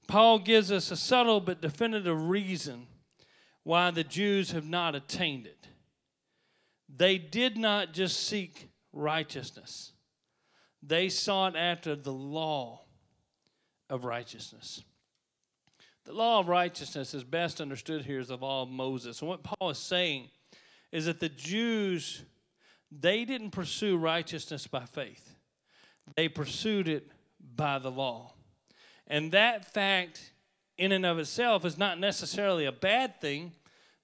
Paul 0.07 0.39
gives 0.39 0.71
us 0.71 0.91
a 0.91 0.98
subtle 0.98 1.39
but 1.39 1.62
definitive 1.62 2.29
reason 2.29 2.88
why 3.63 3.91
the 3.91 4.03
Jews 4.03 4.51
have 4.51 4.67
not 4.67 4.95
attained 4.95 5.45
it. 5.45 5.67
They 6.95 7.17
did 7.17 7.57
not 7.57 7.93
just 7.93 8.27
seek 8.27 8.69
righteousness, 8.93 9.93
they 10.83 11.10
sought 11.10 11.55
after 11.55 11.95
the 11.95 12.13
law 12.13 12.81
of 13.89 14.03
righteousness. 14.03 14.83
The 16.05 16.13
law 16.13 16.39
of 16.39 16.48
righteousness 16.48 17.13
is 17.13 17.24
best 17.24 17.62
understood 17.62 18.05
here 18.05 18.19
as 18.19 18.29
the 18.29 18.38
law 18.38 18.63
of 18.63 18.69
Moses. 18.69 19.21
And 19.21 19.29
what 19.29 19.43
Paul 19.43 19.69
is 19.69 19.77
saying 19.77 20.29
is 20.91 21.05
that 21.05 21.19
the 21.19 21.29
Jews, 21.29 22.24
they 22.91 23.24
didn't 23.24 23.51
pursue 23.51 23.98
righteousness 23.98 24.65
by 24.65 24.86
faith, 24.86 25.36
they 26.15 26.27
pursued 26.27 26.88
it 26.88 27.07
by 27.55 27.79
the 27.79 27.91
law. 27.91 28.33
And 29.07 29.31
that 29.33 29.71
fact, 29.71 30.33
in 30.77 30.91
and 30.91 31.05
of 31.05 31.19
itself, 31.19 31.65
is 31.65 31.77
not 31.77 32.00
necessarily 32.00 32.65
a 32.65 32.71
bad 32.71 33.21
thing 33.21 33.51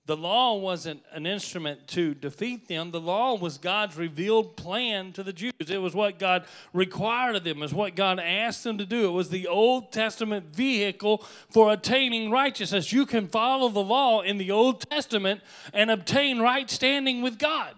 the 0.08 0.18
law 0.18 0.56
wasn't 0.56 1.04
an 1.12 1.26
instrument 1.26 1.86
to 1.90 2.14
defeat 2.14 2.70
them. 2.70 2.92
The 2.92 3.00
law 3.00 3.36
was 3.36 3.58
God's 3.58 3.98
revealed 3.98 4.56
plan 4.56 5.12
to 5.14 5.22
the 5.22 5.34
Jews. 5.34 5.52
It 5.60 5.82
was 5.82 5.94
what 5.94 6.18
God 6.18 6.46
required 6.72 7.36
of 7.36 7.44
them, 7.44 7.58
it 7.58 7.62
was 7.62 7.74
what 7.74 7.96
God 7.96 8.18
asked 8.20 8.64
them 8.64 8.78
to 8.78 8.86
do. 8.86 9.10
It 9.10 9.12
was 9.12 9.30
the 9.30 9.48
Old 9.48 9.92
Testament 9.92 10.56
vehicle 10.56 11.26
for 11.50 11.74
attaining 11.74 12.32
righteousness. 12.32 12.94
You 12.94 13.06
can 13.06 13.28
follow 13.28 13.68
the 13.68 13.84
law 13.84 14.22
in 14.22 14.38
the 14.38 14.50
Old 14.50 14.90
Testament 14.90 15.42
and 15.74 15.92
obtain 15.92 16.40
right 16.40 16.70
standing 16.70 17.22
with 17.22 17.38
God. 17.38 17.76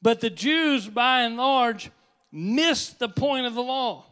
But 0.00 0.20
the 0.20 0.30
Jews, 0.30 0.88
by 0.88 1.22
and 1.22 1.36
large, 1.36 1.90
missed 2.30 3.00
the 3.00 3.08
point 3.08 3.46
of 3.46 3.54
the 3.54 3.62
law. 3.62 4.06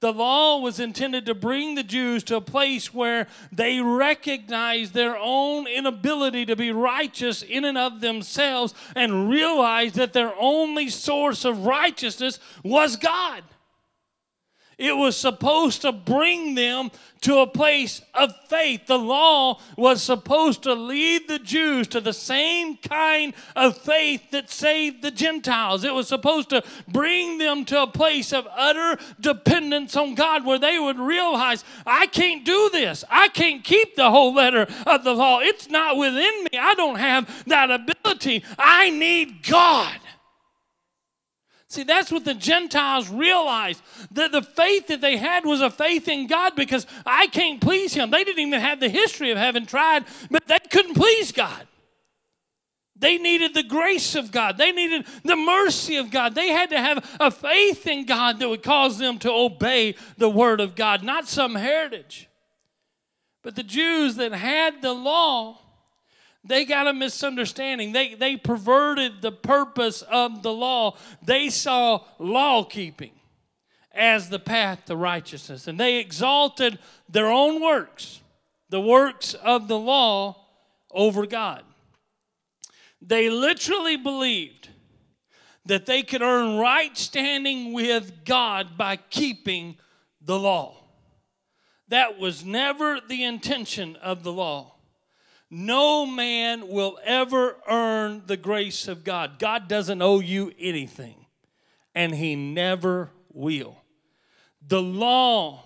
The 0.00 0.12
law 0.12 0.60
was 0.60 0.78
intended 0.78 1.26
to 1.26 1.34
bring 1.34 1.74
the 1.74 1.82
Jews 1.82 2.22
to 2.24 2.36
a 2.36 2.40
place 2.40 2.94
where 2.94 3.26
they 3.50 3.80
recognized 3.80 4.94
their 4.94 5.16
own 5.18 5.66
inability 5.66 6.46
to 6.46 6.54
be 6.54 6.70
righteous 6.70 7.42
in 7.42 7.64
and 7.64 7.76
of 7.76 8.00
themselves 8.00 8.74
and 8.94 9.28
realized 9.28 9.96
that 9.96 10.12
their 10.12 10.34
only 10.38 10.88
source 10.88 11.44
of 11.44 11.66
righteousness 11.66 12.38
was 12.62 12.94
God. 12.94 13.42
It 14.78 14.96
was 14.96 15.16
supposed 15.16 15.82
to 15.82 15.90
bring 15.90 16.54
them 16.54 16.92
to 17.22 17.38
a 17.38 17.48
place 17.48 18.00
of 18.14 18.32
faith. 18.46 18.86
The 18.86 18.96
law 18.96 19.60
was 19.76 20.00
supposed 20.00 20.62
to 20.62 20.74
lead 20.74 21.26
the 21.26 21.40
Jews 21.40 21.88
to 21.88 22.00
the 22.00 22.12
same 22.12 22.76
kind 22.76 23.34
of 23.56 23.76
faith 23.76 24.30
that 24.30 24.50
saved 24.50 25.02
the 25.02 25.10
Gentiles. 25.10 25.82
It 25.82 25.92
was 25.92 26.06
supposed 26.06 26.50
to 26.50 26.62
bring 26.86 27.38
them 27.38 27.64
to 27.66 27.82
a 27.82 27.86
place 27.88 28.32
of 28.32 28.46
utter 28.56 28.98
dependence 29.18 29.96
on 29.96 30.14
God 30.14 30.46
where 30.46 30.60
they 30.60 30.78
would 30.78 31.00
realize, 31.00 31.64
I 31.84 32.06
can't 32.06 32.44
do 32.44 32.70
this. 32.72 33.04
I 33.10 33.28
can't 33.28 33.64
keep 33.64 33.96
the 33.96 34.12
whole 34.12 34.32
letter 34.32 34.68
of 34.86 35.02
the 35.02 35.12
law. 35.12 35.40
It's 35.40 35.68
not 35.68 35.96
within 35.96 36.44
me. 36.44 36.58
I 36.58 36.74
don't 36.74 36.98
have 36.98 37.44
that 37.48 37.72
ability. 37.72 38.44
I 38.56 38.90
need 38.90 39.42
God. 39.42 39.98
See, 41.70 41.82
that's 41.82 42.10
what 42.10 42.24
the 42.24 42.34
Gentiles 42.34 43.10
realized. 43.10 43.82
That 44.12 44.32
the 44.32 44.40
faith 44.40 44.86
that 44.86 45.02
they 45.02 45.18
had 45.18 45.44
was 45.44 45.60
a 45.60 45.68
faith 45.68 46.08
in 46.08 46.26
God 46.26 46.56
because 46.56 46.86
I 47.04 47.26
can't 47.26 47.60
please 47.60 47.92
Him. 47.92 48.10
They 48.10 48.24
didn't 48.24 48.46
even 48.46 48.60
have 48.60 48.80
the 48.80 48.88
history 48.88 49.30
of 49.30 49.38
having 49.38 49.66
tried, 49.66 50.04
but 50.30 50.46
they 50.46 50.58
couldn't 50.70 50.94
please 50.94 51.30
God. 51.30 51.66
They 52.96 53.18
needed 53.18 53.54
the 53.54 53.62
grace 53.62 54.14
of 54.14 54.32
God. 54.32 54.56
They 54.56 54.72
needed 54.72 55.06
the 55.22 55.36
mercy 55.36 55.96
of 55.96 56.10
God. 56.10 56.34
They 56.34 56.48
had 56.48 56.70
to 56.70 56.80
have 56.80 57.16
a 57.20 57.30
faith 57.30 57.86
in 57.86 58.06
God 58.06 58.40
that 58.40 58.48
would 58.48 58.62
cause 58.62 58.98
them 58.98 59.18
to 59.20 59.30
obey 59.30 59.94
the 60.16 60.30
Word 60.30 60.60
of 60.60 60.74
God, 60.74 61.02
not 61.02 61.28
some 61.28 61.54
heritage. 61.54 62.28
But 63.42 63.56
the 63.56 63.62
Jews 63.62 64.16
that 64.16 64.32
had 64.32 64.82
the 64.82 64.94
law, 64.94 65.58
they 66.44 66.64
got 66.64 66.86
a 66.86 66.92
misunderstanding. 66.92 67.92
They, 67.92 68.14
they 68.14 68.36
perverted 68.36 69.22
the 69.22 69.32
purpose 69.32 70.02
of 70.02 70.42
the 70.42 70.52
law. 70.52 70.96
They 71.22 71.50
saw 71.50 72.04
law 72.18 72.64
keeping 72.64 73.12
as 73.92 74.28
the 74.28 74.38
path 74.38 74.84
to 74.86 74.96
righteousness, 74.96 75.66
and 75.66 75.78
they 75.78 75.98
exalted 75.98 76.78
their 77.08 77.26
own 77.26 77.60
works, 77.60 78.20
the 78.68 78.80
works 78.80 79.34
of 79.34 79.66
the 79.68 79.78
law, 79.78 80.46
over 80.90 81.26
God. 81.26 81.64
They 83.02 83.28
literally 83.28 83.96
believed 83.96 84.68
that 85.66 85.86
they 85.86 86.02
could 86.02 86.22
earn 86.22 86.58
right 86.58 86.96
standing 86.96 87.72
with 87.72 88.24
God 88.24 88.78
by 88.78 88.96
keeping 88.96 89.76
the 90.20 90.38
law. 90.38 90.76
That 91.88 92.18
was 92.18 92.44
never 92.44 93.00
the 93.06 93.24
intention 93.24 93.96
of 93.96 94.22
the 94.22 94.32
law. 94.32 94.77
No 95.50 96.04
man 96.04 96.68
will 96.68 96.98
ever 97.04 97.56
earn 97.68 98.22
the 98.26 98.36
grace 98.36 98.86
of 98.86 99.04
God. 99.04 99.38
God 99.38 99.66
doesn't 99.68 100.02
owe 100.02 100.20
you 100.20 100.52
anything, 100.58 101.26
and 101.94 102.14
He 102.14 102.36
never 102.36 103.10
will. 103.32 103.76
The 104.66 104.82
law 104.82 105.64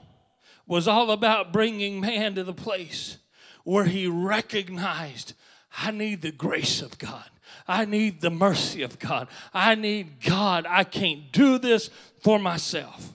was 0.66 0.86
all 0.86 1.10
about 1.10 1.52
bringing 1.52 2.00
man 2.00 2.34
to 2.36 2.44
the 2.44 2.54
place 2.54 3.18
where 3.64 3.84
he 3.84 4.06
recognized, 4.06 5.34
I 5.78 5.90
need 5.90 6.22
the 6.22 6.32
grace 6.32 6.82
of 6.82 6.98
God. 6.98 7.24
I 7.66 7.84
need 7.84 8.20
the 8.20 8.30
mercy 8.30 8.82
of 8.82 8.98
God. 8.98 9.28
I 9.52 9.74
need 9.74 10.20
God. 10.20 10.66
I 10.68 10.84
can't 10.84 11.30
do 11.32 11.58
this 11.58 11.90
for 12.20 12.38
myself. 12.38 13.12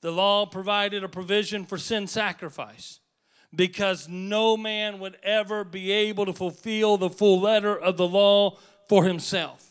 The 0.00 0.10
law 0.10 0.46
provided 0.46 1.04
a 1.04 1.08
provision 1.08 1.64
for 1.64 1.78
sin 1.78 2.06
sacrifice 2.06 3.00
because 3.56 4.08
no 4.08 4.56
man 4.56 4.98
would 4.98 5.16
ever 5.22 5.64
be 5.64 5.90
able 5.90 6.26
to 6.26 6.32
fulfill 6.32 6.96
the 6.96 7.10
full 7.10 7.40
letter 7.40 7.76
of 7.78 7.96
the 7.96 8.06
law 8.06 8.58
for 8.88 9.04
himself. 9.04 9.64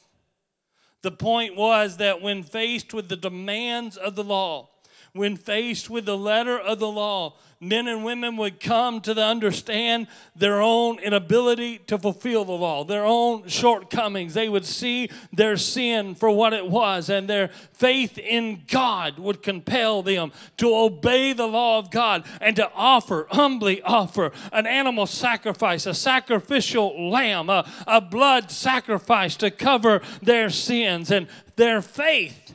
The 1.02 1.12
point 1.12 1.56
was 1.56 1.98
that 1.98 2.22
when 2.22 2.44
faced 2.44 2.94
with 2.94 3.10
the 3.10 3.18
demands 3.18 3.98
of 3.98 4.16
the 4.16 4.24
law, 4.24 4.70
when 5.14 5.38
faced 5.38 5.92
with 5.92 6.06
the 6.06 6.18
letter 6.18 6.58
of 6.58 6.80
the 6.80 6.88
law, 6.88 7.36
men 7.60 7.88
and 7.88 8.04
women 8.04 8.36
would 8.36 8.60
come 8.60 9.00
to 9.00 9.14
the 9.14 9.24
understand 9.24 10.08
their 10.36 10.60
own 10.60 10.98
inability 10.98 11.78
to 11.78 12.00
fulfill 12.00 12.44
the 12.44 12.52
law, 12.52 12.84
their 12.84 13.06
own 13.06 13.48
shortcomings. 13.48 14.34
They 14.34 14.50
would 14.50 14.66
see 14.66 15.12
their 15.32 15.56
sin 15.56 16.16
for 16.16 16.32
what 16.32 16.52
it 16.54 16.66
was, 16.66 17.12
and 17.12 17.30
their 17.30 17.50
faith 17.74 18.18
in 18.18 18.64
God 18.68 19.20
would 19.20 19.44
compel 19.44 20.02
them 20.02 20.32
to 20.58 20.76
obey 20.76 21.34
the 21.34 21.48
law 21.48 21.78
of 21.78 21.92
God 21.92 22.26
and 22.42 22.56
to 22.56 22.72
offer, 22.74 23.28
humbly 23.30 23.84
offer, 23.84 24.32
an 24.52 24.66
animal 24.66 25.06
sacrifice, 25.06 25.86
a 25.86 25.94
sacrificial 25.94 27.12
lamb, 27.12 27.52
a, 27.52 27.70
a 27.86 28.02
blood 28.02 28.50
sacrifice 28.50 29.36
to 29.38 29.52
cover 29.52 30.02
their 30.24 30.50
sins. 30.50 31.12
And 31.12 31.28
their 31.56 31.84
faith, 31.84 32.53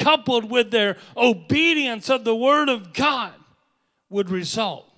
coupled 0.00 0.50
with 0.50 0.70
their 0.70 0.96
obedience 1.16 2.08
of 2.08 2.24
the 2.24 2.34
Word 2.34 2.68
of 2.68 2.92
God, 2.92 3.34
would 4.08 4.28
result 4.28 4.90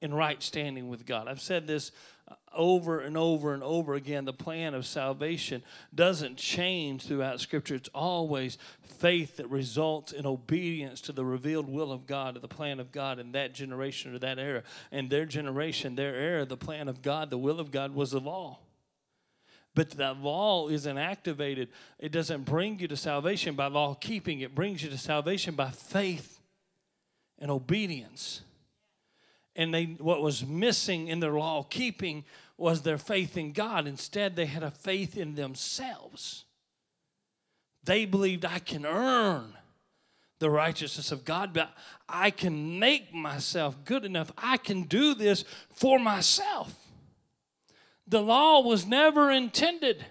in 0.00 0.12
right 0.12 0.42
standing 0.42 0.88
with 0.88 1.06
God. 1.06 1.28
I've 1.28 1.40
said 1.40 1.66
this 1.66 1.92
uh, 2.28 2.34
over 2.54 3.00
and 3.00 3.16
over 3.16 3.54
and 3.54 3.62
over 3.62 3.94
again. 3.94 4.24
The 4.24 4.32
plan 4.32 4.74
of 4.74 4.84
salvation 4.84 5.62
doesn't 5.94 6.36
change 6.36 7.06
throughout 7.06 7.40
Scripture, 7.40 7.76
it's 7.76 7.90
always 7.94 8.58
faith 8.82 9.36
that 9.36 9.48
results 9.48 10.10
in 10.10 10.26
obedience 10.26 11.00
to 11.02 11.12
the 11.12 11.24
revealed 11.24 11.68
will 11.68 11.92
of 11.92 12.06
God, 12.06 12.34
to 12.34 12.40
the 12.40 12.48
plan 12.48 12.80
of 12.80 12.90
God 12.90 13.20
in 13.20 13.32
that 13.32 13.54
generation 13.54 14.14
or 14.14 14.18
that 14.18 14.38
era. 14.38 14.64
And 14.90 15.08
their 15.08 15.24
generation, 15.24 15.94
their 15.94 16.16
era, 16.16 16.44
the 16.44 16.56
plan 16.56 16.88
of 16.88 17.00
God, 17.00 17.30
the 17.30 17.38
will 17.38 17.60
of 17.60 17.70
God 17.70 17.94
was 17.94 18.10
the 18.10 18.20
law. 18.20 18.58
But 19.78 19.90
that 19.90 20.20
law 20.20 20.66
isn't 20.66 20.98
activated. 20.98 21.68
It 22.00 22.10
doesn't 22.10 22.44
bring 22.44 22.80
you 22.80 22.88
to 22.88 22.96
salvation 22.96 23.54
by 23.54 23.68
law 23.68 23.94
keeping, 23.94 24.40
it 24.40 24.52
brings 24.52 24.82
you 24.82 24.90
to 24.90 24.98
salvation 24.98 25.54
by 25.54 25.70
faith 25.70 26.40
and 27.38 27.48
obedience 27.48 28.40
and 29.54 29.72
they 29.72 29.84
what 29.84 30.20
was 30.20 30.44
missing 30.44 31.06
in 31.06 31.20
their 31.20 31.32
law 31.32 31.62
keeping 31.64 32.24
was 32.56 32.82
their 32.82 32.98
faith 32.98 33.36
in 33.36 33.52
God. 33.52 33.86
Instead, 33.86 34.34
they 34.34 34.46
had 34.46 34.64
a 34.64 34.70
faith 34.72 35.16
in 35.16 35.36
themselves. 35.36 36.44
They 37.84 38.04
believed 38.04 38.44
I 38.44 38.58
can 38.58 38.84
earn 38.84 39.52
the 40.40 40.50
righteousness 40.50 41.12
of 41.12 41.24
God, 41.24 41.52
but 41.52 41.70
I 42.08 42.32
can 42.32 42.80
make 42.80 43.14
myself 43.14 43.84
good 43.84 44.04
enough. 44.04 44.32
I 44.36 44.56
can 44.56 44.82
do 44.82 45.14
this 45.14 45.44
for 45.70 46.00
myself. 46.00 46.87
The 48.08 48.22
law 48.22 48.60
was 48.60 48.86
never 48.86 49.30
intended 49.30 50.04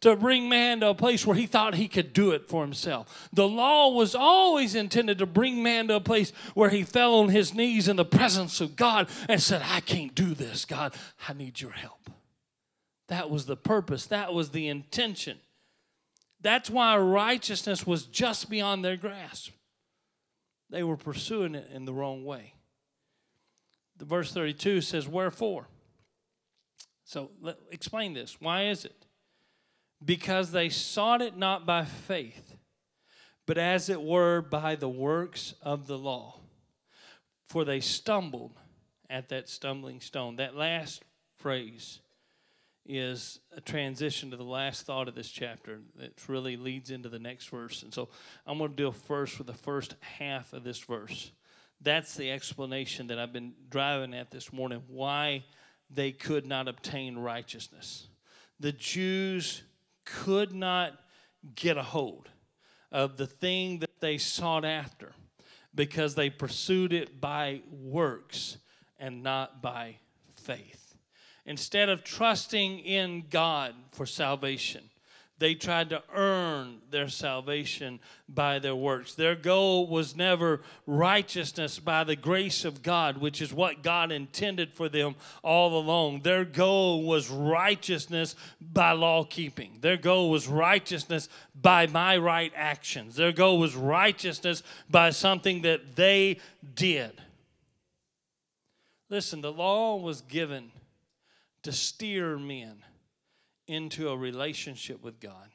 to 0.00 0.14
bring 0.14 0.48
man 0.48 0.80
to 0.80 0.90
a 0.90 0.94
place 0.94 1.26
where 1.26 1.36
he 1.36 1.46
thought 1.46 1.74
he 1.74 1.88
could 1.88 2.12
do 2.12 2.30
it 2.32 2.48
for 2.48 2.62
himself. 2.62 3.28
The 3.32 3.48
law 3.48 3.90
was 3.90 4.14
always 4.14 4.74
intended 4.74 5.18
to 5.18 5.26
bring 5.26 5.62
man 5.62 5.88
to 5.88 5.96
a 5.96 6.00
place 6.00 6.32
where 6.54 6.70
he 6.70 6.82
fell 6.82 7.14
on 7.16 7.30
his 7.30 7.54
knees 7.54 7.88
in 7.88 7.96
the 7.96 8.04
presence 8.04 8.60
of 8.60 8.76
God 8.76 9.08
and 9.28 9.42
said, 9.42 9.62
I 9.64 9.80
can't 9.80 10.14
do 10.14 10.34
this, 10.34 10.64
God. 10.64 10.94
I 11.28 11.32
need 11.32 11.60
your 11.60 11.72
help. 11.72 12.10
That 13.08 13.30
was 13.30 13.46
the 13.46 13.56
purpose, 13.56 14.06
that 14.06 14.34
was 14.34 14.50
the 14.50 14.68
intention. 14.68 15.38
That's 16.40 16.68
why 16.68 16.96
righteousness 16.98 17.86
was 17.86 18.04
just 18.04 18.50
beyond 18.50 18.84
their 18.84 18.96
grasp. 18.96 19.52
They 20.68 20.82
were 20.82 20.96
pursuing 20.96 21.54
it 21.54 21.70
in 21.72 21.84
the 21.84 21.94
wrong 21.94 22.24
way. 22.24 22.54
The 23.96 24.04
verse 24.04 24.32
32 24.32 24.82
says, 24.82 25.08
Wherefore? 25.08 25.68
So 27.06 27.30
let, 27.40 27.56
explain 27.72 28.12
this. 28.12 28.36
Why 28.40 28.66
is 28.66 28.84
it? 28.84 29.06
because 30.04 30.52
they 30.52 30.68
sought 30.68 31.22
it 31.22 31.36
not 31.36 31.66
by 31.66 31.84
faith, 31.84 32.56
but 33.46 33.58
as 33.58 33.88
it 33.88 34.02
were 34.02 34.40
by 34.40 34.74
the 34.74 34.88
works 34.88 35.54
of 35.62 35.86
the 35.86 35.98
law. 35.98 36.40
For 37.48 37.64
they 37.64 37.80
stumbled 37.80 38.52
at 39.08 39.28
that 39.28 39.48
stumbling 39.48 40.00
stone. 40.00 40.36
That 40.36 40.56
last 40.56 41.04
phrase 41.38 42.00
is 42.84 43.40
a 43.56 43.60
transition 43.60 44.30
to 44.30 44.36
the 44.36 44.44
last 44.44 44.84
thought 44.84 45.08
of 45.08 45.14
this 45.14 45.30
chapter 45.30 45.80
that 45.96 46.28
really 46.28 46.56
leads 46.56 46.90
into 46.90 47.08
the 47.08 47.18
next 47.18 47.48
verse. 47.48 47.82
And 47.82 47.94
so 47.94 48.08
I'm 48.46 48.58
going 48.58 48.70
to 48.70 48.76
deal 48.76 48.92
first 48.92 49.38
with 49.38 49.46
the 49.46 49.54
first 49.54 49.94
half 50.18 50.52
of 50.52 50.64
this 50.64 50.78
verse. 50.78 51.30
That's 51.80 52.14
the 52.14 52.30
explanation 52.30 53.08
that 53.08 53.18
I've 53.18 53.32
been 53.32 53.54
driving 53.70 54.14
at 54.14 54.30
this 54.30 54.52
morning 54.52 54.82
why 54.88 55.44
they 55.90 56.12
could 56.12 56.46
not 56.46 56.68
obtain 56.68 57.18
righteousness. 57.18 58.08
The 58.58 58.72
Jews 58.72 59.62
could 60.04 60.52
not 60.54 60.98
get 61.54 61.76
a 61.76 61.82
hold 61.82 62.28
of 62.90 63.16
the 63.16 63.26
thing 63.26 63.80
that 63.80 64.00
they 64.00 64.18
sought 64.18 64.64
after 64.64 65.12
because 65.74 66.14
they 66.14 66.30
pursued 66.30 66.92
it 66.92 67.20
by 67.20 67.60
works 67.70 68.56
and 68.98 69.22
not 69.22 69.60
by 69.60 69.96
faith. 70.34 70.96
Instead 71.44 71.88
of 71.88 72.02
trusting 72.02 72.80
in 72.80 73.24
God 73.28 73.74
for 73.92 74.06
salvation, 74.06 74.90
they 75.38 75.54
tried 75.54 75.90
to 75.90 76.02
earn 76.14 76.78
their 76.90 77.08
salvation 77.08 78.00
by 78.26 78.58
their 78.58 78.74
works. 78.74 79.14
Their 79.14 79.34
goal 79.34 79.86
was 79.86 80.16
never 80.16 80.62
righteousness 80.86 81.78
by 81.78 82.04
the 82.04 82.16
grace 82.16 82.64
of 82.64 82.82
God, 82.82 83.18
which 83.18 83.42
is 83.42 83.52
what 83.52 83.82
God 83.82 84.10
intended 84.10 84.72
for 84.72 84.88
them 84.88 85.14
all 85.42 85.78
along. 85.78 86.20
Their 86.22 86.46
goal 86.46 87.02
was 87.02 87.28
righteousness 87.28 88.34
by 88.60 88.92
law 88.92 89.24
keeping. 89.24 89.78
Their 89.82 89.98
goal 89.98 90.30
was 90.30 90.48
righteousness 90.48 91.28
by 91.54 91.86
my 91.86 92.16
right 92.16 92.52
actions. 92.56 93.14
Their 93.16 93.32
goal 93.32 93.58
was 93.58 93.76
righteousness 93.76 94.62
by 94.88 95.10
something 95.10 95.62
that 95.62 95.96
they 95.96 96.38
did. 96.74 97.20
Listen, 99.10 99.42
the 99.42 99.52
law 99.52 99.96
was 99.96 100.22
given 100.22 100.72
to 101.62 101.72
steer 101.72 102.38
men 102.38 102.82
into 103.66 104.08
a 104.08 104.16
relationship 104.16 105.02
with 105.02 105.20
God. 105.20 105.48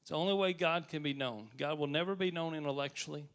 It's 0.00 0.10
the 0.10 0.16
only 0.16 0.34
way 0.34 0.52
God 0.52 0.88
can 0.88 1.02
be 1.02 1.14
known. 1.14 1.48
God 1.56 1.78
will 1.78 1.86
never 1.86 2.14
be 2.14 2.30
known 2.30 2.54
intellectually, 2.54 3.28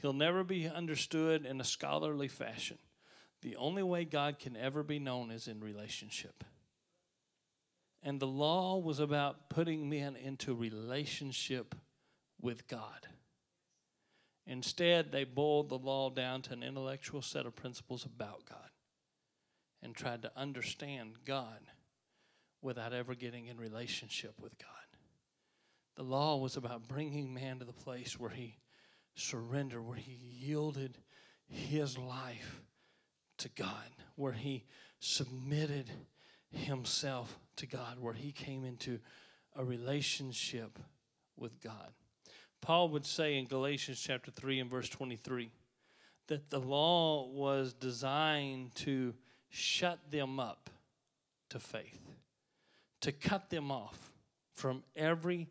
He'll 0.00 0.12
never 0.12 0.44
be 0.44 0.68
understood 0.68 1.46
in 1.46 1.60
a 1.60 1.64
scholarly 1.64 2.28
fashion. 2.28 2.78
The 3.42 3.56
only 3.56 3.82
way 3.82 4.04
God 4.04 4.38
can 4.38 4.56
ever 4.56 4.82
be 4.82 4.98
known 4.98 5.30
is 5.30 5.48
in 5.48 5.60
relationship. 5.60 6.44
And 8.02 8.18
the 8.18 8.26
law 8.26 8.78
was 8.78 9.00
about 9.00 9.48
putting 9.50 9.88
men 9.88 10.16
into 10.16 10.54
relationship 10.54 11.74
with 12.40 12.66
God. 12.68 13.06
Instead, 14.46 15.10
they 15.10 15.24
boiled 15.24 15.70
the 15.70 15.78
law 15.78 16.10
down 16.10 16.42
to 16.42 16.52
an 16.52 16.62
intellectual 16.62 17.22
set 17.22 17.46
of 17.46 17.56
principles 17.56 18.04
about 18.04 18.44
God 18.48 18.70
and 19.82 19.94
tried 19.94 20.22
to 20.22 20.32
understand 20.36 21.12
God 21.24 21.60
without 22.64 22.92
ever 22.92 23.14
getting 23.14 23.46
in 23.46 23.58
relationship 23.58 24.40
with 24.40 24.56
God. 24.58 24.68
The 25.96 26.02
law 26.02 26.38
was 26.38 26.56
about 26.56 26.88
bringing 26.88 27.32
man 27.32 27.58
to 27.58 27.64
the 27.64 27.72
place 27.72 28.18
where 28.18 28.30
he 28.30 28.56
surrendered, 29.14 29.86
where 29.86 29.96
he 29.96 30.12
yielded 30.12 30.98
his 31.46 31.96
life 31.98 32.62
to 33.38 33.48
God, 33.50 33.90
where 34.16 34.32
he 34.32 34.64
submitted 34.98 35.90
himself 36.50 37.38
to 37.56 37.66
God, 37.66 37.98
where 38.00 38.14
he 38.14 38.32
came 38.32 38.64
into 38.64 38.98
a 39.54 39.64
relationship 39.64 40.78
with 41.36 41.62
God. 41.62 41.92
Paul 42.60 42.88
would 42.88 43.04
say 43.04 43.36
in 43.36 43.44
Galatians 43.44 44.00
chapter 44.00 44.30
3 44.30 44.60
and 44.60 44.70
verse 44.70 44.88
23 44.88 45.50
that 46.28 46.48
the 46.48 46.58
law 46.58 47.28
was 47.28 47.74
designed 47.74 48.74
to 48.76 49.14
shut 49.50 50.10
them 50.10 50.40
up 50.40 50.70
to 51.50 51.60
faith 51.60 52.13
to 53.04 53.12
cut 53.12 53.50
them 53.50 53.70
off 53.70 54.12
from 54.54 54.82
every 54.96 55.48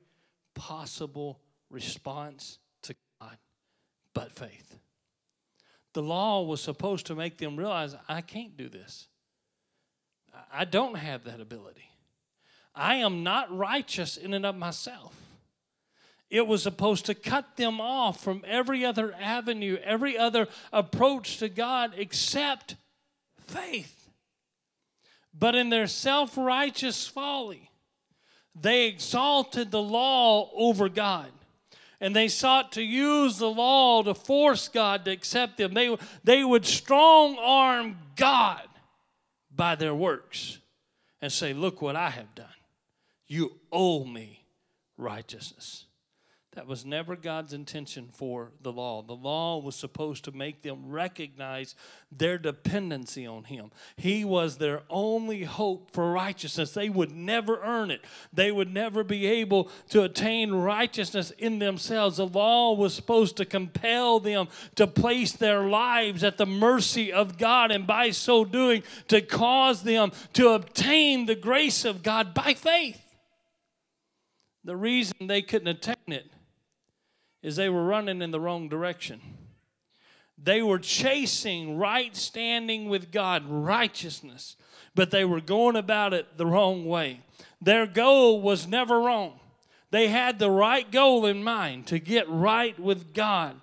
possible 0.55 1.39
response 1.69 2.57
to 2.81 2.95
God 3.21 3.37
but 4.13 4.31
faith. 4.31 4.79
The 5.93 6.01
law 6.01 6.41
was 6.41 6.61
supposed 6.61 7.05
to 7.07 7.15
make 7.15 7.37
them 7.37 7.55
realize 7.55 7.95
I 8.09 8.21
can't 8.21 8.57
do 8.57 8.69
this. 8.69 9.07
I 10.51 10.65
don't 10.65 10.95
have 10.95 11.25
that 11.25 11.39
ability. 11.39 11.89
I 12.73 12.95
am 12.95 13.21
not 13.21 13.55
righteous 13.55 14.17
in 14.17 14.33
and 14.33 14.47
of 14.47 14.55
myself. 14.55 15.15
It 16.31 16.47
was 16.47 16.63
supposed 16.63 17.05
to 17.05 17.13
cut 17.13 17.57
them 17.57 17.79
off 17.79 18.23
from 18.23 18.43
every 18.47 18.83
other 18.83 19.13
avenue, 19.21 19.77
every 19.83 20.17
other 20.17 20.47
approach 20.71 21.37
to 21.37 21.49
God 21.49 21.93
except 21.95 22.75
faith. 23.39 24.02
But 25.37 25.55
in 25.55 25.69
their 25.69 25.87
self 25.87 26.37
righteous 26.37 27.07
folly, 27.07 27.69
they 28.55 28.87
exalted 28.87 29.71
the 29.71 29.81
law 29.81 30.51
over 30.55 30.89
God. 30.89 31.31
And 31.99 32.15
they 32.15 32.27
sought 32.27 32.73
to 32.73 32.81
use 32.83 33.37
the 33.37 33.49
law 33.49 34.03
to 34.03 34.13
force 34.13 34.67
God 34.67 35.05
to 35.05 35.11
accept 35.11 35.57
them. 35.57 35.73
They, 35.73 35.97
they 36.23 36.43
would 36.43 36.65
strong 36.65 37.37
arm 37.39 37.97
God 38.17 38.67
by 39.55 39.75
their 39.75 39.95
works 39.95 40.57
and 41.21 41.31
say, 41.31 41.53
Look 41.53 41.81
what 41.81 41.95
I 41.95 42.09
have 42.09 42.35
done. 42.35 42.47
You 43.27 43.53
owe 43.71 44.03
me 44.03 44.45
righteousness. 44.97 45.85
That 46.55 46.67
was 46.67 46.85
never 46.85 47.15
God's 47.15 47.51
intention 47.51 48.09
for 48.11 48.51
the 48.61 48.71
law. 48.71 49.01
The 49.01 49.15
law 49.15 49.57
was 49.57 49.75
supposed 49.75 50.23
to 50.25 50.31
make 50.31 50.61
them 50.61 50.91
recognize 50.91 51.73
their 52.11 52.37
dependency 52.37 53.25
on 53.25 53.45
Him. 53.45 53.71
He 53.97 54.23
was 54.23 54.57
their 54.57 54.83
only 54.87 55.45
hope 55.45 55.89
for 55.91 56.11
righteousness. 56.11 56.71
They 56.71 56.89
would 56.89 57.11
never 57.11 57.59
earn 57.63 57.89
it, 57.89 58.01
they 58.31 58.51
would 58.51 58.71
never 58.71 59.03
be 59.03 59.25
able 59.25 59.71
to 59.89 60.03
attain 60.03 60.51
righteousness 60.51 61.31
in 61.31 61.57
themselves. 61.57 62.17
The 62.17 62.27
law 62.27 62.73
was 62.73 62.93
supposed 62.93 63.35
to 63.37 63.45
compel 63.45 64.19
them 64.19 64.47
to 64.75 64.85
place 64.85 65.31
their 65.31 65.63
lives 65.63 66.23
at 66.23 66.37
the 66.37 66.45
mercy 66.45 67.11
of 67.11 67.39
God, 67.39 67.71
and 67.71 67.87
by 67.87 68.11
so 68.11 68.45
doing, 68.45 68.83
to 69.07 69.21
cause 69.21 69.81
them 69.81 70.11
to 70.33 70.49
obtain 70.49 71.25
the 71.25 71.35
grace 71.35 71.83
of 71.83 72.03
God 72.03 72.35
by 72.35 72.53
faith. 72.53 72.99
The 74.63 74.75
reason 74.77 75.27
they 75.27 75.41
couldn't 75.41 75.67
attain 75.67 75.95
it 76.07 76.32
is 77.43 77.57
they 77.57 77.69
were 77.69 77.85
running 77.85 78.21
in 78.21 78.31
the 78.31 78.39
wrong 78.39 78.69
direction. 78.69 79.21
They 80.41 80.61
were 80.61 80.79
chasing 80.79 81.77
right 81.77 82.15
standing 82.15 82.89
with 82.89 83.11
God, 83.11 83.43
righteousness, 83.47 84.55
but 84.95 85.11
they 85.11 85.25
were 85.25 85.41
going 85.41 85.75
about 85.75 86.13
it 86.13 86.37
the 86.37 86.45
wrong 86.45 86.85
way. 86.85 87.21
Their 87.61 87.85
goal 87.85 88.41
was 88.41 88.67
never 88.67 88.99
wrong. 88.99 89.39
They 89.91 90.07
had 90.07 90.39
the 90.39 90.49
right 90.49 90.89
goal 90.91 91.25
in 91.25 91.43
mind 91.43 91.87
to 91.87 91.99
get 91.99 92.27
right 92.27 92.77
with 92.79 93.13
God, 93.13 93.61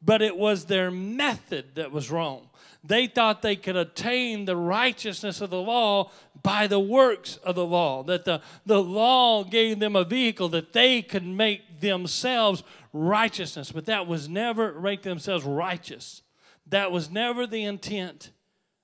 but 0.00 0.22
it 0.22 0.36
was 0.36 0.66
their 0.66 0.90
method 0.90 1.74
that 1.74 1.90
was 1.90 2.10
wrong. 2.10 2.48
They 2.84 3.08
thought 3.08 3.42
they 3.42 3.56
could 3.56 3.74
attain 3.74 4.44
the 4.44 4.56
righteousness 4.56 5.40
of 5.40 5.50
the 5.50 5.60
law 5.60 6.12
by 6.42 6.68
the 6.68 6.78
works 6.78 7.36
of 7.38 7.56
the 7.56 7.66
law, 7.66 8.04
that 8.04 8.24
the, 8.24 8.40
the 8.64 8.80
law 8.80 9.42
gave 9.42 9.80
them 9.80 9.96
a 9.96 10.04
vehicle 10.04 10.48
that 10.50 10.72
they 10.72 11.02
could 11.02 11.26
make 11.26 11.80
themselves 11.80 12.62
righteousness. 12.96 13.72
But 13.72 13.86
that 13.86 14.06
was 14.06 14.28
never 14.28 14.80
make 14.80 15.02
themselves 15.02 15.44
righteous. 15.44 16.22
That 16.68 16.90
was 16.90 17.10
never 17.10 17.46
the 17.46 17.64
intent 17.64 18.30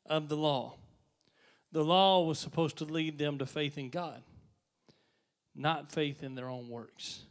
of 0.07 0.29
the 0.29 0.37
law. 0.37 0.75
The 1.72 1.85
law 1.85 2.25
was 2.25 2.38
supposed 2.38 2.79
to 2.79 2.85
lead 2.85 3.18
them 3.18 3.38
to 3.38 3.46
faith 3.46 3.79
in 3.79 3.88
God, 3.88 4.22
not 5.55 5.90
faith 5.90 6.22
in 6.22 6.35
their 6.35 6.48
own 6.48 6.68
works, 6.68 7.22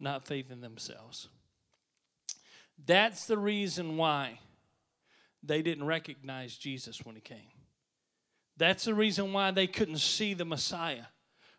not 0.00 0.26
faith 0.26 0.50
in 0.50 0.60
themselves. 0.60 1.28
That's 2.86 3.26
the 3.26 3.38
reason 3.38 3.96
why 3.96 4.40
they 5.42 5.60
didn't 5.62 5.84
recognize 5.84 6.56
Jesus 6.56 7.04
when 7.04 7.14
he 7.14 7.20
came. 7.20 7.52
That's 8.56 8.84
the 8.84 8.94
reason 8.94 9.32
why 9.32 9.50
they 9.50 9.66
couldn't 9.66 9.98
see 9.98 10.32
the 10.32 10.44
Messiah 10.44 11.06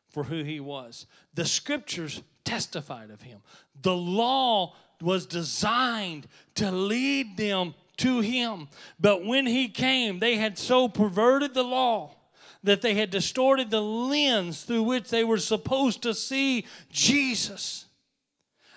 for 0.09 0.23
who 0.23 0.43
he 0.43 0.59
was. 0.59 1.05
The 1.33 1.45
scriptures 1.45 2.23
testified 2.45 3.09
of 3.09 3.21
him. 3.21 3.39
The 3.81 3.95
law 3.95 4.75
was 5.01 5.25
designed 5.25 6.27
to 6.55 6.71
lead 6.71 7.37
them 7.37 7.73
to 7.97 8.21
him. 8.21 8.67
But 8.99 9.25
when 9.25 9.45
he 9.45 9.67
came, 9.67 10.19
they 10.19 10.35
had 10.35 10.57
so 10.57 10.87
perverted 10.87 11.53
the 11.53 11.63
law 11.63 12.15
that 12.63 12.81
they 12.81 12.95
had 12.95 13.11
distorted 13.11 13.69
the 13.69 13.81
lens 13.81 14.63
through 14.63 14.83
which 14.83 15.09
they 15.09 15.23
were 15.23 15.37
supposed 15.37 16.01
to 16.01 16.13
see 16.13 16.65
Jesus. 16.89 17.85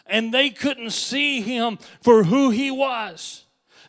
And 0.07 0.33
they 0.33 0.51
couldn't 0.51 0.91
see 0.91 1.41
him 1.41 1.79
for 2.03 2.25
who 2.25 2.51
he 2.51 2.71
was 2.71 3.45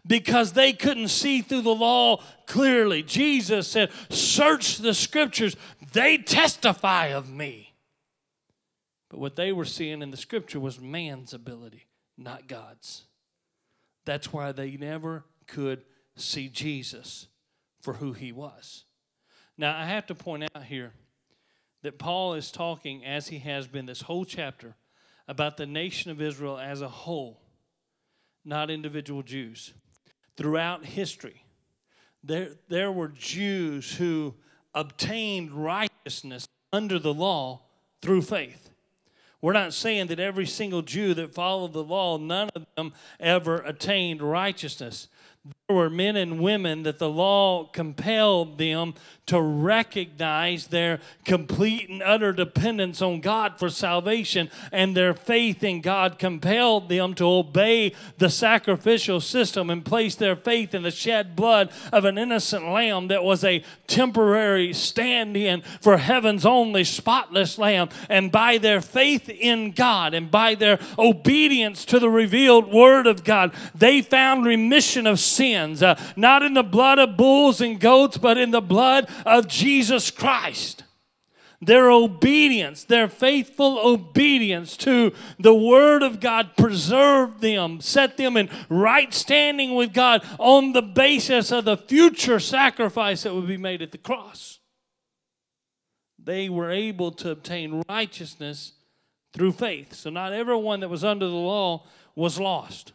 because 0.07 0.53
they 0.53 0.73
couldn't 0.73 1.09
see 1.09 1.41
through 1.41 1.61
the 1.61 1.75
law 1.75 2.21
clearly. 2.45 3.03
Jesus 3.03 3.67
said, 3.67 3.91
Search 4.09 4.77
the 4.77 4.93
scriptures, 4.93 5.55
they 5.93 6.17
testify 6.17 7.07
of 7.07 7.29
me. 7.29 7.68
But 9.09 9.19
what 9.19 9.35
they 9.35 9.51
were 9.51 9.65
seeing 9.65 10.01
in 10.01 10.11
the 10.11 10.17
scripture 10.17 10.59
was 10.59 10.79
man's 10.79 11.33
ability, 11.33 11.87
not 12.17 12.47
God's. 12.47 13.05
That's 14.05 14.31
why 14.31 14.51
they 14.51 14.77
never 14.77 15.25
could 15.47 15.83
see 16.15 16.47
Jesus 16.47 17.27
for 17.81 17.93
who 17.93 18.13
he 18.13 18.31
was. 18.31 18.85
Now, 19.57 19.77
I 19.77 19.85
have 19.85 20.05
to 20.07 20.15
point 20.15 20.49
out 20.55 20.63
here 20.63 20.93
that 21.81 21.97
Paul 21.97 22.33
is 22.33 22.51
talking, 22.51 23.05
as 23.05 23.29
he 23.29 23.39
has 23.39 23.67
been 23.67 23.85
this 23.85 24.01
whole 24.01 24.25
chapter, 24.25 24.75
about 25.27 25.57
the 25.57 25.65
nation 25.65 26.11
of 26.11 26.21
Israel 26.21 26.57
as 26.57 26.81
a 26.81 26.89
whole, 26.89 27.41
not 28.45 28.69
individual 28.69 29.21
Jews 29.21 29.73
throughout 30.37 30.85
history, 30.85 31.43
there, 32.23 32.51
there 32.67 32.91
were 32.91 33.09
Jews 33.09 33.95
who 33.95 34.35
obtained 34.73 35.51
righteousness 35.51 36.47
under 36.71 36.99
the 36.99 37.13
law 37.13 37.61
through 38.01 38.21
faith. 38.21 38.68
We're 39.41 39.53
not 39.53 39.73
saying 39.73 40.07
that 40.07 40.19
every 40.19 40.45
single 40.45 40.81
Jew 40.81 41.13
that 41.13 41.33
followed 41.33 41.73
the 41.73 41.83
law, 41.83 42.17
none 42.17 42.49
of 42.55 42.65
them 42.75 42.93
ever 43.19 43.57
attained 43.57 44.21
righteousness 44.21 45.07
were 45.69 45.89
men 45.89 46.15
and 46.15 46.39
women 46.39 46.81
that 46.83 46.97
the 46.97 47.09
law 47.09 47.63
compelled 47.65 48.57
them 48.57 48.95
to 49.27 49.39
recognize 49.39 50.67
their 50.67 50.99
complete 51.23 51.87
and 51.87 52.01
utter 52.01 52.33
dependence 52.33 52.99
on 52.99 53.21
God 53.21 53.59
for 53.59 53.69
salvation, 53.69 54.49
and 54.71 54.97
their 54.97 55.13
faith 55.13 55.63
in 55.63 55.81
God 55.81 56.17
compelled 56.17 56.89
them 56.89 57.13
to 57.13 57.25
obey 57.25 57.93
the 58.17 58.31
sacrificial 58.31 59.21
system 59.21 59.69
and 59.69 59.85
place 59.85 60.15
their 60.15 60.35
faith 60.35 60.73
in 60.73 60.81
the 60.81 60.89
shed 60.89 61.35
blood 61.35 61.71
of 61.93 62.05
an 62.05 62.17
innocent 62.17 62.65
lamb 62.65 63.07
that 63.09 63.23
was 63.23 63.43
a 63.43 63.63
temporary 63.85 64.73
stand 64.73 65.37
in 65.37 65.61
for 65.79 65.97
heaven's 65.97 66.47
only 66.47 66.83
spotless 66.83 67.59
lamb. 67.59 67.89
And 68.09 68.31
by 68.31 68.57
their 68.57 68.81
faith 68.81 69.29
in 69.29 69.73
God 69.73 70.15
and 70.15 70.31
by 70.31 70.55
their 70.55 70.79
obedience 70.97 71.85
to 71.85 71.99
the 71.99 72.09
revealed 72.09 72.73
word 72.73 73.05
of 73.05 73.23
God, 73.23 73.53
they 73.75 74.01
found 74.01 74.43
remission 74.43 75.05
of 75.05 75.19
sins, 75.59 75.83
uh, 75.83 75.99
not 76.15 76.43
in 76.43 76.53
the 76.53 76.63
blood 76.63 76.99
of 76.99 77.17
bulls 77.17 77.61
and 77.61 77.79
goats, 77.79 78.17
but 78.17 78.37
in 78.37 78.51
the 78.51 78.61
blood 78.61 79.09
of 79.25 79.47
Jesus 79.47 80.11
Christ. 80.11 80.83
Their 81.61 81.91
obedience, 81.91 82.85
their 82.85 83.09
faithful 83.09 83.79
obedience 83.79 84.77
to 84.77 85.11
the 85.37 85.53
Word 85.53 86.03
of 86.03 86.21
God 86.21 86.55
preserved 86.55 87.41
them, 87.41 87.81
set 87.81 88.15
them 88.15 88.37
in 88.37 88.49
right 88.69 89.13
standing 89.13 89.75
with 89.75 89.93
God 89.93 90.25
on 90.39 90.71
the 90.71 90.81
basis 90.81 91.51
of 91.51 91.65
the 91.65 91.75
future 91.75 92.39
sacrifice 92.39 93.23
that 93.23 93.35
would 93.35 93.47
be 93.47 93.57
made 93.57 93.81
at 93.81 93.91
the 93.91 93.97
cross. 93.97 94.59
They 96.17 96.47
were 96.47 96.71
able 96.71 97.11
to 97.13 97.31
obtain 97.31 97.83
righteousness 97.89 98.73
through 99.33 99.51
faith. 99.53 99.93
So, 99.93 100.09
not 100.09 100.31
everyone 100.31 100.79
that 100.79 100.89
was 100.89 101.03
under 101.03 101.27
the 101.27 101.33
law 101.33 101.85
was 102.15 102.39
lost, 102.39 102.93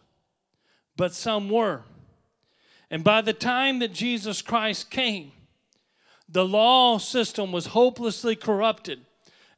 but 0.97 1.13
some 1.13 1.51
were. 1.51 1.83
And 2.95 3.03
by 3.03 3.23
the 3.23 3.33
time 3.33 3.81
that 3.81 3.93
Jesus 3.93 4.41
Christ 4.41 4.89
came, 4.89 5.33
the 6.29 6.47
law 6.47 6.99
system 6.99 7.51
was 7.51 7.67
hopelessly 7.67 8.37
corrupted, 8.37 9.01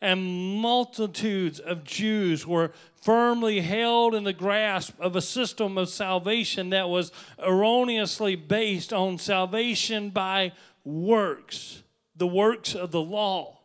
and 0.00 0.56
multitudes 0.58 1.60
of 1.60 1.84
Jews 1.84 2.46
were 2.46 2.72
firmly 2.94 3.60
held 3.60 4.14
in 4.14 4.24
the 4.24 4.32
grasp 4.32 4.98
of 4.98 5.16
a 5.16 5.20
system 5.20 5.76
of 5.76 5.90
salvation 5.90 6.70
that 6.70 6.88
was 6.88 7.12
erroneously 7.38 8.36
based 8.36 8.90
on 8.90 9.18
salvation 9.18 10.08
by 10.08 10.52
works, 10.82 11.82
the 12.16 12.26
works 12.26 12.74
of 12.74 12.90
the 12.90 13.02
law, 13.02 13.58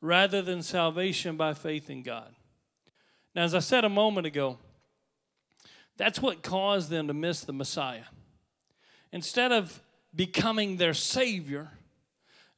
rather 0.00 0.42
than 0.42 0.60
salvation 0.60 1.36
by 1.36 1.54
faith 1.54 1.88
in 1.88 2.02
God. 2.02 2.34
Now, 3.32 3.44
as 3.44 3.54
I 3.54 3.60
said 3.60 3.84
a 3.84 3.88
moment 3.88 4.26
ago, 4.26 4.58
that's 5.96 6.20
what 6.20 6.42
caused 6.42 6.90
them 6.90 7.06
to 7.06 7.14
miss 7.14 7.42
the 7.42 7.52
Messiah. 7.52 8.06
Instead 9.14 9.52
of 9.52 9.80
becoming 10.12 10.76
their 10.76 10.92
Savior, 10.92 11.70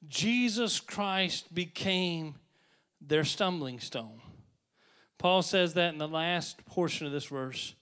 Jesus 0.09 0.81
Christ 0.81 1.55
became 1.55 2.37
their 2.99 3.25
stumbling 3.25 3.79
stone. 3.79 4.23
Paul 5.19 5.42
says 5.42 5.75
that 5.75 5.92
in 5.92 5.99
the 5.99 6.09
last 6.09 6.64
portion 6.64 7.07
of 7.07 7.12
this 7.12 7.27
verse, 7.27 7.75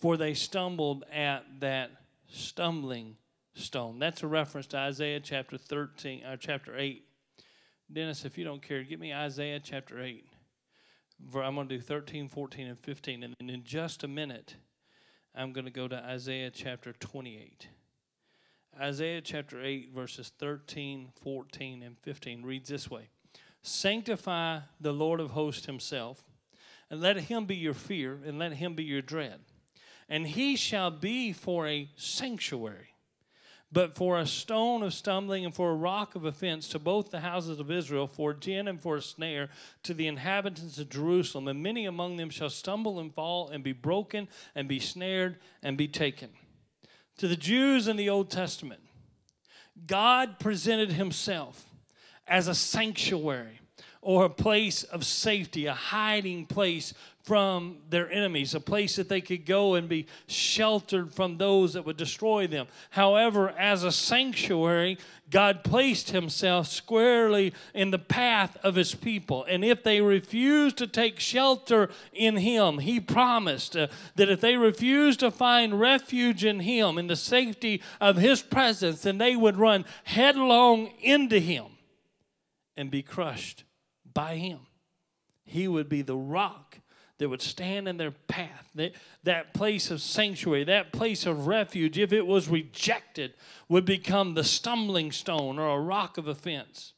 for 0.00 0.16
they 0.16 0.32
stumbled 0.32 1.04
at 1.12 1.44
that 1.60 1.90
stumbling 2.26 3.16
stone. 3.52 3.98
That's 3.98 4.22
a 4.22 4.26
reference 4.26 4.68
to 4.68 4.78
Isaiah 4.78 5.20
chapter 5.20 5.58
13 5.58 6.24
or 6.24 6.32
uh, 6.32 6.36
chapter 6.40 6.78
8. 6.78 7.04
Dennis, 7.92 8.24
if 8.24 8.38
you 8.38 8.44
don't 8.44 8.62
care, 8.62 8.84
give 8.84 9.00
me 9.00 9.12
Isaiah 9.12 9.60
chapter 9.62 10.02
8. 10.02 10.24
I'm 11.34 11.54
going 11.54 11.68
to 11.68 11.76
do 11.76 11.80
13, 11.82 12.30
14, 12.30 12.68
and 12.68 12.78
15. 12.78 13.22
And 13.22 13.50
in 13.50 13.64
just 13.64 14.02
a 14.02 14.08
minute, 14.08 14.56
I'm 15.34 15.52
going 15.52 15.66
to 15.66 15.70
go 15.70 15.88
to 15.88 15.96
Isaiah 15.96 16.50
chapter 16.50 16.94
28. 16.94 17.68
Isaiah 18.80 19.20
chapter 19.20 19.62
8, 19.62 19.90
verses 19.94 20.32
13, 20.38 21.10
14, 21.22 21.82
and 21.82 21.96
15 21.98 22.42
reads 22.42 22.68
this 22.68 22.90
way 22.90 23.08
Sanctify 23.62 24.60
the 24.80 24.92
Lord 24.92 25.20
of 25.20 25.30
hosts 25.30 25.66
himself, 25.66 26.24
and 26.90 27.00
let 27.00 27.16
him 27.16 27.44
be 27.44 27.56
your 27.56 27.74
fear, 27.74 28.18
and 28.24 28.38
let 28.38 28.54
him 28.54 28.74
be 28.74 28.84
your 28.84 29.02
dread. 29.02 29.40
And 30.08 30.26
he 30.26 30.56
shall 30.56 30.90
be 30.90 31.32
for 31.32 31.66
a 31.66 31.88
sanctuary 31.96 32.94
but 33.74 33.96
for 33.96 34.20
a 34.20 34.26
stone 34.26 34.84
of 34.84 34.94
stumbling 34.94 35.44
and 35.44 35.52
for 35.52 35.72
a 35.72 35.74
rock 35.74 36.14
of 36.14 36.24
offense 36.24 36.68
to 36.68 36.78
both 36.78 37.10
the 37.10 37.18
houses 37.18 37.58
of 37.58 37.72
Israel, 37.72 38.06
for 38.06 38.30
a 38.30 38.36
gin 38.36 38.68
and 38.68 38.80
for 38.80 38.96
a 38.96 39.02
snare 39.02 39.48
to 39.82 39.92
the 39.92 40.06
inhabitants 40.06 40.78
of 40.78 40.88
Jerusalem. 40.88 41.48
And 41.48 41.60
many 41.60 41.84
among 41.84 42.16
them 42.16 42.30
shall 42.30 42.50
stumble 42.50 43.00
and 43.00 43.12
fall 43.12 43.48
and 43.48 43.64
be 43.64 43.72
broken 43.72 44.28
and 44.54 44.68
be 44.68 44.78
snared 44.78 45.38
and 45.60 45.76
be 45.76 45.88
taken. 45.88 46.30
To 47.18 47.28
the 47.28 47.36
Jews 47.36 47.88
in 47.88 47.96
the 47.96 48.08
Old 48.10 48.30
Testament, 48.30 48.80
God 49.86 50.38
presented 50.38 50.92
himself 50.92 51.66
as 52.26 52.48
a 52.48 52.54
sanctuary 52.54 53.60
or 54.00 54.24
a 54.24 54.30
place 54.30 54.82
of 54.82 55.04
safety, 55.04 55.66
a 55.66 55.74
hiding 55.74 56.46
place 56.46 56.92
from 57.24 57.78
their 57.88 58.10
enemies, 58.12 58.54
a 58.54 58.60
place 58.60 58.96
that 58.96 59.08
they 59.08 59.22
could 59.22 59.46
go 59.46 59.74
and 59.74 59.88
be 59.88 60.06
sheltered 60.26 61.12
from 61.14 61.38
those 61.38 61.72
that 61.72 61.86
would 61.86 61.96
destroy 61.96 62.46
them. 62.46 62.66
However, 62.90 63.48
as 63.48 63.82
a 63.82 63.90
sanctuary, 63.90 64.98
God 65.30 65.64
placed 65.64 66.10
himself 66.10 66.66
squarely 66.66 67.54
in 67.72 67.90
the 67.90 67.98
path 67.98 68.58
of 68.62 68.74
his 68.74 68.94
people. 68.94 69.46
And 69.48 69.64
if 69.64 69.82
they 69.82 70.02
refused 70.02 70.76
to 70.78 70.86
take 70.86 71.18
shelter 71.18 71.88
in 72.12 72.36
him, 72.36 72.78
he 72.80 73.00
promised 73.00 73.74
uh, 73.74 73.86
that 74.16 74.28
if 74.28 74.42
they 74.42 74.58
refused 74.58 75.20
to 75.20 75.30
find 75.30 75.80
refuge 75.80 76.44
in 76.44 76.60
him, 76.60 76.98
in 76.98 77.06
the 77.06 77.16
safety 77.16 77.80
of 78.02 78.18
his 78.18 78.42
presence, 78.42 79.00
then 79.00 79.16
they 79.16 79.34
would 79.34 79.56
run 79.56 79.86
headlong 80.04 80.88
into 81.00 81.38
him 81.38 81.64
and 82.76 82.90
be 82.90 83.02
crushed 83.02 83.64
by 84.12 84.36
him. 84.36 84.60
He 85.46 85.68
would 85.68 85.88
be 85.88 86.02
the 86.02 86.16
rock 86.16 86.63
that 87.18 87.28
would 87.28 87.42
stand 87.42 87.88
in 87.88 87.96
their 87.96 88.10
path. 88.10 88.68
That, 88.74 88.94
that 89.22 89.54
place 89.54 89.90
of 89.90 90.00
sanctuary, 90.00 90.64
that 90.64 90.92
place 90.92 91.26
of 91.26 91.46
refuge, 91.46 91.98
if 91.98 92.12
it 92.12 92.26
was 92.26 92.48
rejected, 92.48 93.34
would 93.68 93.84
become 93.84 94.34
the 94.34 94.44
stumbling 94.44 95.12
stone 95.12 95.58
or 95.58 95.68
a 95.68 95.80
rock 95.80 96.18
of 96.18 96.26
offense. 96.26 96.92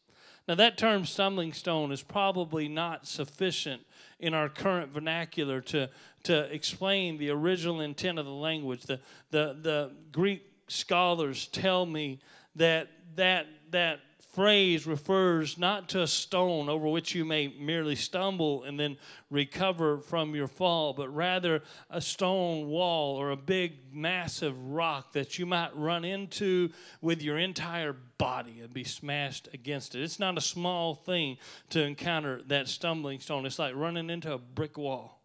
Now, 0.48 0.54
that 0.54 0.78
term 0.78 1.04
stumbling 1.04 1.52
stone 1.52 1.90
is 1.90 2.02
probably 2.02 2.68
not 2.68 3.06
sufficient 3.06 3.82
in 4.18 4.32
our 4.32 4.48
current 4.48 4.92
vernacular 4.92 5.60
to, 5.60 5.90
to 6.22 6.54
explain 6.54 7.18
the 7.18 7.30
original 7.30 7.80
intent 7.80 8.18
of 8.18 8.26
the 8.26 8.32
language. 8.32 8.82
The, 8.82 9.00
the, 9.30 9.56
the 9.60 9.92
Greek 10.12 10.48
scholars 10.68 11.48
tell 11.48 11.84
me 11.84 12.20
that 12.54 12.88
that, 13.16 13.46
that 13.70 14.00
phrase 14.36 14.86
refers 14.86 15.56
not 15.56 15.88
to 15.88 16.02
a 16.02 16.06
stone 16.06 16.68
over 16.68 16.86
which 16.86 17.14
you 17.14 17.24
may 17.24 17.48
merely 17.58 17.96
stumble 17.96 18.64
and 18.64 18.78
then 18.78 18.98
recover 19.30 19.96
from 19.96 20.34
your 20.34 20.46
fall, 20.46 20.92
but 20.92 21.08
rather 21.08 21.62
a 21.88 22.02
stone 22.02 22.66
wall 22.68 23.16
or 23.16 23.30
a 23.30 23.36
big, 23.36 23.72
massive 23.90 24.54
rock 24.68 25.14
that 25.14 25.38
you 25.38 25.46
might 25.46 25.74
run 25.74 26.04
into 26.04 26.68
with 27.00 27.22
your 27.22 27.38
entire 27.38 27.96
body 28.18 28.60
and 28.60 28.74
be 28.74 28.84
smashed 28.84 29.48
against 29.54 29.94
it. 29.94 30.02
It's 30.02 30.20
not 30.20 30.36
a 30.36 30.42
small 30.42 30.94
thing 30.94 31.38
to 31.70 31.82
encounter 31.82 32.42
that 32.48 32.68
stumbling 32.68 33.20
stone, 33.20 33.46
it's 33.46 33.58
like 33.58 33.74
running 33.74 34.10
into 34.10 34.34
a 34.34 34.38
brick 34.38 34.76
wall. 34.76 35.22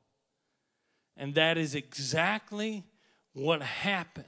And 1.17 1.35
that 1.35 1.57
is 1.57 1.75
exactly 1.75 2.85
what 3.33 3.61
happened 3.61 4.25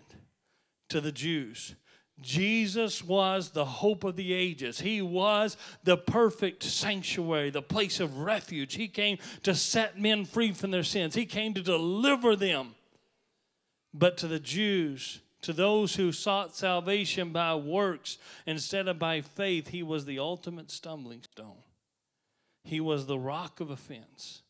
to 0.89 0.99
the 0.99 1.13
Jews 1.13 1.75
Jesus 2.21 3.03
was 3.03 3.49
the 3.49 3.65
hope 3.65 4.03
of 4.03 4.15
the 4.15 4.33
ages. 4.33 4.79
He 4.79 5.01
was 5.01 5.57
the 5.83 5.97
perfect 5.97 6.63
sanctuary, 6.63 7.49
the 7.49 7.61
place 7.61 7.99
of 7.99 8.19
refuge. 8.19 8.75
He 8.75 8.87
came 8.87 9.17
to 9.43 9.55
set 9.55 9.99
men 9.99 10.25
free 10.25 10.51
from 10.51 10.71
their 10.71 10.83
sins, 10.83 11.15
He 11.15 11.25
came 11.25 11.53
to 11.53 11.61
deliver 11.61 12.35
them. 12.35 12.75
But 13.95 14.17
to 14.17 14.27
the 14.27 14.39
Jews, 14.39 15.21
to 15.41 15.53
those 15.53 15.95
who 15.95 16.11
sought 16.11 16.55
salvation 16.55 17.31
by 17.31 17.53
works 17.55 18.17
instead 18.47 18.87
of 18.87 18.97
by 18.97 19.21
faith, 19.21 19.67
He 19.67 19.83
was 19.83 20.05
the 20.05 20.19
ultimate 20.19 20.71
stumbling 20.71 21.23
stone. 21.23 21.63
He 22.63 22.79
was 22.79 23.05
the 23.05 23.19
rock 23.19 23.59
of 23.59 23.69
offense. 23.69 24.41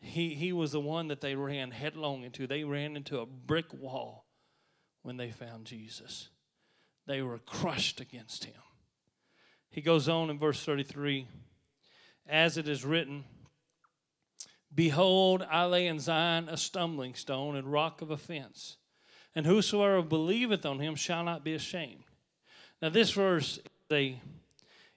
He, 0.00 0.34
he 0.34 0.52
was 0.52 0.72
the 0.72 0.80
one 0.80 1.06
that 1.08 1.20
they 1.20 1.36
ran 1.36 1.70
headlong 1.70 2.24
into. 2.24 2.48
They 2.48 2.64
ran 2.64 2.96
into 2.96 3.20
a 3.20 3.26
brick 3.26 3.72
wall 3.72 4.26
when 5.02 5.16
they 5.16 5.30
found 5.30 5.64
Jesus 5.64 6.28
they 7.12 7.20
were 7.20 7.40
crushed 7.40 8.00
against 8.00 8.46
him. 8.46 8.54
He 9.68 9.82
goes 9.82 10.08
on 10.08 10.30
in 10.30 10.38
verse 10.38 10.64
33 10.64 11.26
As 12.26 12.56
it 12.56 12.66
is 12.66 12.86
written, 12.86 13.24
Behold, 14.74 15.46
I 15.50 15.66
lay 15.66 15.88
in 15.88 16.00
Zion 16.00 16.48
a 16.48 16.56
stumbling 16.56 17.14
stone 17.14 17.54
and 17.54 17.70
rock 17.70 18.00
of 18.00 18.10
offense, 18.10 18.78
and 19.34 19.44
whosoever 19.44 20.00
believeth 20.00 20.64
on 20.64 20.78
him 20.78 20.94
shall 20.94 21.22
not 21.22 21.44
be 21.44 21.52
ashamed. 21.52 22.04
Now, 22.80 22.88
this 22.88 23.10
verse 23.10 23.58
is 23.58 23.64
a, 23.90 24.18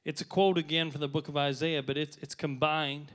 it's 0.06 0.22
a 0.22 0.26
quote 0.26 0.58
again 0.58 0.92
from 0.92 1.02
the 1.02 1.10
book 1.10 1.28
of 1.28 1.36
Isaiah, 1.36 1.84
but 1.84 1.98
it's, 1.98 2.16
it's 2.22 2.34
combined. 2.34 3.12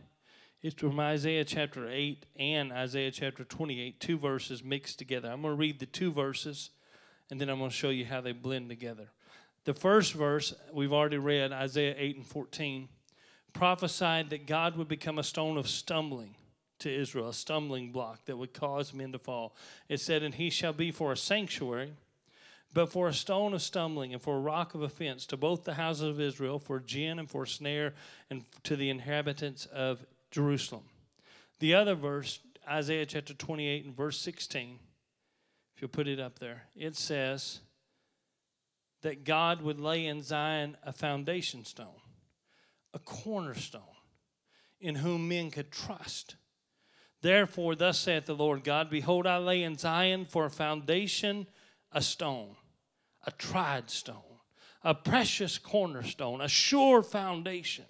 It's 0.60 0.78
from 0.78 1.00
Isaiah 1.00 1.46
chapter 1.46 1.88
8 1.88 2.26
and 2.38 2.70
Isaiah 2.70 3.12
chapter 3.12 3.44
28, 3.44 3.98
two 3.98 4.18
verses 4.18 4.62
mixed 4.62 4.98
together. 4.98 5.30
I'm 5.30 5.40
going 5.40 5.54
to 5.54 5.58
read 5.58 5.78
the 5.78 5.86
two 5.86 6.12
verses 6.12 6.68
and 7.30 7.40
then 7.40 7.48
I'm 7.48 7.58
going 7.58 7.70
to 7.70 7.76
show 7.76 7.90
you 7.90 8.04
how 8.04 8.20
they 8.20 8.32
blend 8.32 8.68
together. 8.68 9.10
The 9.64 9.74
first 9.74 10.14
verse 10.14 10.54
we've 10.72 10.92
already 10.92 11.18
read, 11.18 11.52
Isaiah 11.52 11.94
8 11.96 12.16
and 12.16 12.26
14, 12.26 12.88
prophesied 13.52 14.30
that 14.30 14.46
God 14.46 14.76
would 14.76 14.88
become 14.88 15.18
a 15.18 15.22
stone 15.22 15.56
of 15.56 15.68
stumbling 15.68 16.34
to 16.80 16.92
Israel, 16.92 17.28
a 17.28 17.34
stumbling 17.34 17.92
block 17.92 18.24
that 18.24 18.36
would 18.36 18.54
cause 18.54 18.94
men 18.94 19.12
to 19.12 19.18
fall. 19.18 19.54
It 19.88 20.00
said, 20.00 20.22
And 20.22 20.34
he 20.34 20.50
shall 20.50 20.72
be 20.72 20.90
for 20.90 21.12
a 21.12 21.16
sanctuary, 21.16 21.92
but 22.72 22.90
for 22.90 23.08
a 23.08 23.12
stone 23.12 23.52
of 23.52 23.62
stumbling 23.62 24.12
and 24.12 24.22
for 24.22 24.36
a 24.36 24.40
rock 24.40 24.74
of 24.74 24.82
offense 24.82 25.26
to 25.26 25.36
both 25.36 25.64
the 25.64 25.74
houses 25.74 26.08
of 26.08 26.20
Israel, 26.20 26.58
for 26.58 26.80
gin 26.80 27.18
and 27.18 27.28
for 27.28 27.42
a 27.42 27.48
snare, 27.48 27.94
and 28.30 28.44
to 28.64 28.76
the 28.76 28.88
inhabitants 28.90 29.66
of 29.66 30.06
Jerusalem. 30.30 30.84
The 31.58 31.74
other 31.74 31.94
verse, 31.94 32.40
Isaiah 32.66 33.06
chapter 33.06 33.34
28 33.34 33.84
and 33.84 33.96
verse 33.96 34.18
16, 34.18 34.78
you'll 35.80 35.88
put 35.88 36.08
it 36.08 36.20
up 36.20 36.38
there, 36.38 36.64
it 36.76 36.96
says 36.96 37.60
that 39.02 39.24
God 39.24 39.62
would 39.62 39.80
lay 39.80 40.06
in 40.06 40.22
Zion 40.22 40.76
a 40.84 40.92
foundation 40.92 41.64
stone, 41.64 42.00
a 42.92 42.98
cornerstone, 42.98 43.82
in 44.80 44.96
whom 44.96 45.28
men 45.28 45.50
could 45.50 45.70
trust. 45.70 46.36
Therefore, 47.22 47.74
thus 47.74 47.98
saith 47.98 48.26
the 48.26 48.34
Lord 48.34 48.64
God 48.64 48.90
Behold, 48.90 49.26
I 49.26 49.38
lay 49.38 49.62
in 49.62 49.76
Zion 49.76 50.24
for 50.24 50.46
a 50.46 50.50
foundation 50.50 51.46
a 51.92 52.00
stone, 52.00 52.56
a 53.26 53.30
tried 53.32 53.90
stone, 53.90 54.16
a 54.82 54.94
precious 54.94 55.58
cornerstone, 55.58 56.40
a 56.40 56.48
sure 56.48 57.02
foundation, 57.02 57.86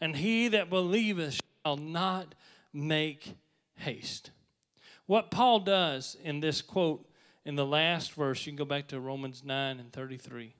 and 0.00 0.16
he 0.16 0.48
that 0.48 0.70
believeth 0.70 1.40
shall 1.64 1.76
not 1.76 2.34
make 2.72 3.36
haste. 3.74 4.30
What 5.06 5.30
Paul 5.30 5.60
does 5.60 6.16
in 6.22 6.40
this 6.40 6.62
quote 6.62 7.06
in 7.44 7.56
the 7.56 7.66
last 7.66 8.12
verse, 8.12 8.46
you 8.46 8.52
can 8.52 8.56
go 8.56 8.64
back 8.64 8.88
to 8.88 9.00
Romans 9.00 9.42
9 9.44 9.80
and 9.80 9.92
33. 9.92 10.54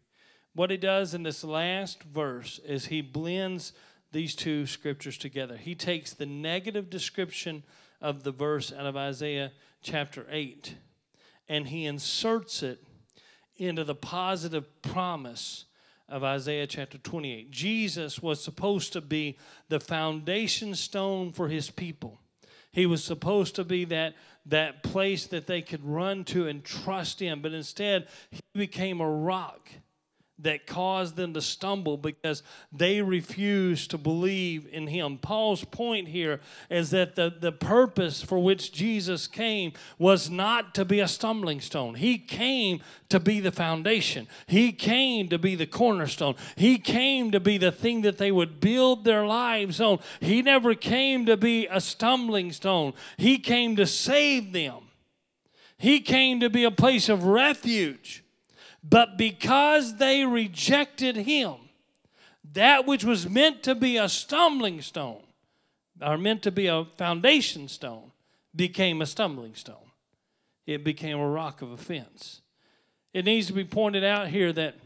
What 0.55 0.71
he 0.71 0.77
does 0.77 1.15
in 1.15 1.23
this 1.23 1.45
last 1.45 2.03
verse 2.03 2.61
is 2.65 2.87
he 2.87 3.01
blends 3.01 3.73
these 4.11 4.35
two 4.35 4.67
scriptures 4.67 5.17
together. 5.17 5.57
He 5.57 5.75
takes 5.75 6.13
the 6.13 6.27
negative 6.27 6.91
description 6.91 7.63
of 8.01 8.25
the 8.25 8.33
verse 8.33 8.73
out 8.73 8.85
of 8.85 8.97
Isaiah 8.97 9.53
chapter 9.83 10.27
8 10.31 10.75
and 11.49 11.69
he 11.69 11.85
inserts 11.85 12.63
it 12.63 12.83
into 13.57 13.85
the 13.85 13.95
positive 13.95 14.81
promise 14.81 15.67
of 16.09 16.25
Isaiah 16.25 16.67
chapter 16.67 16.99
28. 16.99 17.51
Jesus 17.51 18.21
was 18.21 18.43
supposed 18.43 18.93
to 18.95 19.01
be 19.01 19.39
the 19.69 19.81
foundation 19.81 20.75
stone 20.75 21.33
for 21.33 21.49
his 21.49 21.71
people. 21.71 22.21
He 22.71 22.87
was 22.87 23.05
supposed 23.05 23.55
to 23.57 23.65
be 23.65 23.85
that, 23.87 24.15
that 24.47 24.83
place 24.83 25.27
that 25.27 25.47
they 25.47 25.63
could 25.63 25.85
run 25.85 26.25
to 26.25 26.49
and 26.49 26.65
trust 26.65 27.23
in, 27.23 27.41
but 27.41 27.53
instead, 27.53 28.09
he 28.31 28.41
became 28.55 29.01
a 29.01 29.11
rock 29.11 29.69
that 30.43 30.67
caused 30.67 31.17
them 31.17 31.35
to 31.35 31.41
stumble 31.41 31.97
because 31.97 32.43
they 32.73 33.01
refused 33.01 33.91
to 33.91 33.99
believe 33.99 34.69
in 34.71 34.87
him. 34.89 35.19
Paul's 35.19 35.65
point 35.65 36.09
here 36.09 36.41
is 36.71 36.91
that 36.91 37.17
the, 37.17 37.33
the 37.39 37.53
purpose 37.53 38.23
for 38.23 38.39
which 38.39 38.73
Jesus 38.73 39.27
came 39.27 39.73
was 39.99 40.31
not 40.31 40.75
to 40.75 40.85
be 40.85 41.01
a 41.01 41.09
stumbling 41.09 41.61
stone. 41.61 41.95
He 41.95 42.19
came 42.19 42.81
to 43.09 43.21
be 43.21 43.41
the 43.41 43.53
foundation, 43.53 44.29
He 44.47 44.73
came 44.73 45.29
to 45.29 45.39
be 45.39 45.55
the 45.55 45.67
cornerstone, 45.67 46.35
He 46.57 46.79
came 46.79 47.31
to 47.31 47.41
be 47.41 47.59
the 47.59 47.73
thing 47.73 48.03
that 48.03 48.19
they 48.19 48.33
would 48.33 48.61
build 48.61 49.05
their 49.05 49.27
lives 49.27 49.81
on. 49.81 49.99
He 50.21 50.43
never 50.43 50.75
came 50.75 51.27
to 51.27 51.37
be 51.37 51.67
a 51.71 51.81
stumbling 51.81 52.53
stone, 52.53 52.95
He 53.17 53.39
came 53.39 53.77
to 53.77 53.87
save 53.87 54.53
them. 54.53 54.89
He 55.79 55.99
came 55.99 56.39
to 56.39 56.49
be 56.49 56.63
a 56.63 56.71
place 56.71 57.09
of 57.09 57.25
refuge. 57.25 58.22
But 58.83 59.17
because 59.17 59.97
they 59.97 60.25
rejected 60.25 61.17
him, 61.17 61.55
that 62.53 62.87
which 62.87 63.05
was 63.05 63.29
meant 63.29 63.63
to 63.63 63.75
be 63.75 63.97
a 63.97 64.09
stumbling 64.09 64.83
stone, 64.83 65.23
or 66.01 66.19
meant 66.19 66.43
to 66.43 66.51
be 66.51 66.67
a 66.67 66.85
foundation 66.97 67.69
stone, 67.69 68.11
became 68.55 69.01
a 69.01 69.07
stumbling 69.07 69.55
stone. 69.55 69.77
It 70.67 70.85
became 70.85 71.19
a 71.19 71.29
rock 71.29 71.63
of 71.63 71.71
offense. 71.71 72.41
It 73.13 73.25
needs 73.25 73.47
to 73.49 73.53
be 73.53 73.65
pointed 73.65 74.05
out 74.05 74.29
here 74.29 74.53
that 74.53 74.77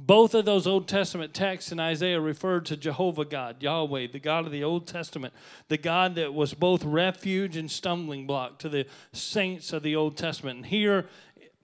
both 0.00 0.32
of 0.34 0.44
those 0.44 0.66
Old 0.66 0.86
Testament 0.86 1.34
texts 1.34 1.72
in 1.72 1.80
Isaiah 1.80 2.20
referred 2.20 2.66
to 2.66 2.76
Jehovah 2.76 3.24
God, 3.24 3.60
Yahweh, 3.60 4.06
the 4.12 4.20
God 4.20 4.46
of 4.46 4.52
the 4.52 4.62
Old 4.62 4.86
Testament, 4.86 5.34
the 5.66 5.76
God 5.76 6.14
that 6.14 6.32
was 6.32 6.54
both 6.54 6.84
refuge 6.84 7.56
and 7.56 7.68
stumbling 7.68 8.24
block 8.24 8.60
to 8.60 8.68
the 8.68 8.86
saints 9.12 9.72
of 9.72 9.82
the 9.82 9.96
Old 9.96 10.16
Testament. 10.16 10.58
And 10.58 10.66
here 10.66 11.06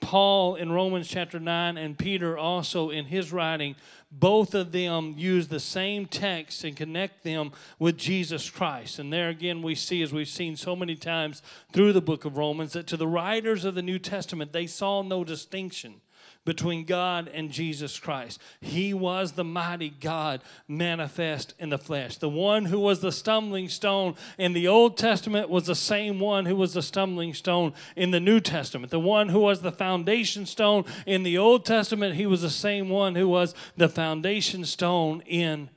Paul 0.05 0.57
in 0.57 0.71
Romans 0.71 1.09
chapter 1.09 1.41
9 1.41 1.79
and 1.79 1.97
Peter 1.97 2.37
also 2.37 2.91
in 2.91 3.07
his 3.07 3.33
writing, 3.33 3.75
both 4.13 4.55
of 4.55 4.71
them 4.71 5.15
use 5.17 5.49
the 5.49 5.59
same 5.59 6.05
text 6.05 6.63
and 6.63 6.77
connect 6.77 7.25
them 7.25 7.53
with 7.79 7.97
Jesus 7.97 8.51
Christ. 8.51 8.99
And 8.99 9.11
there 9.11 9.31
again, 9.31 9.63
we 9.63 9.75
see, 9.75 10.03
as 10.03 10.13
we've 10.13 10.29
seen 10.29 10.57
so 10.57 10.77
many 10.77 10.95
times 10.95 11.41
through 11.73 11.95
the 11.95 12.03
book 12.03 12.27
of 12.27 12.37
Romans, 12.37 12.75
that 12.75 12.87
to 12.89 12.99
the 12.99 13.09
writers 13.09 13.65
of 13.65 13.75
the 13.75 13.81
New 13.81 13.99
Testament, 13.99 14.53
they 14.53 14.67
saw 14.67 15.01
no 15.01 15.25
distinction 15.25 16.03
between 16.45 16.85
God 16.85 17.31
and 17.33 17.51
Jesus 17.51 17.99
Christ. 17.99 18.41
He 18.61 18.93
was 18.93 19.33
the 19.33 19.45
mighty 19.45 19.89
God 19.89 20.43
manifest 20.69 21.55
in 21.59 21.71
the 21.71 21.79
flesh. 21.79 22.19
The 22.19 22.29
one 22.29 22.67
who 22.67 22.79
was 22.79 23.01
the 23.01 23.13
stumbling 23.13 23.69
stone 23.69 24.15
in 24.37 24.53
the 24.53 24.69
Old 24.69 24.99
Testament 24.99 25.49
was 25.49 25.67
the 25.67 25.75
same 25.75 26.21
one 26.21 26.45
who 26.45 26.57
was 26.57 26.75
the 26.75 26.83
stumbling 26.83 27.33
stone 27.33 27.73
in 27.97 28.11
the 28.11 28.21
New 28.21 28.41
Testament. 28.41 28.91
The 28.91 29.01
one 29.01 29.31
who 29.31 29.41
was 29.41 29.63
the 29.63 29.73
foundation 29.73 30.45
stone 30.45 30.85
in 31.07 31.23
the 31.23 31.39
Old 31.39 31.65
Testament, 31.65 32.17
he 32.17 32.27
was 32.27 32.43
the 32.43 32.51
same 32.51 32.91
one 32.91 33.15
who 33.15 33.29
was 33.29 33.55
the 33.77 33.89
foundation 33.89 34.65
stone 34.65 35.23
in 35.27 35.71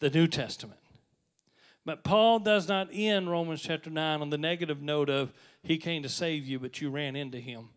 the 0.00 0.10
New 0.10 0.26
Testament. 0.26 0.80
But 1.86 2.04
Paul 2.04 2.40
does 2.40 2.68
not 2.68 2.88
end 2.92 3.30
Romans 3.30 3.62
chapter 3.62 3.88
9 3.88 4.20
on 4.20 4.28
the 4.28 4.36
negative 4.36 4.82
note 4.82 5.08
of, 5.08 5.32
He 5.62 5.78
came 5.78 6.02
to 6.02 6.10
save 6.10 6.46
you, 6.46 6.58
but 6.58 6.80
you 6.82 6.90
ran 6.90 7.16
into 7.16 7.38
Him, 7.38 7.70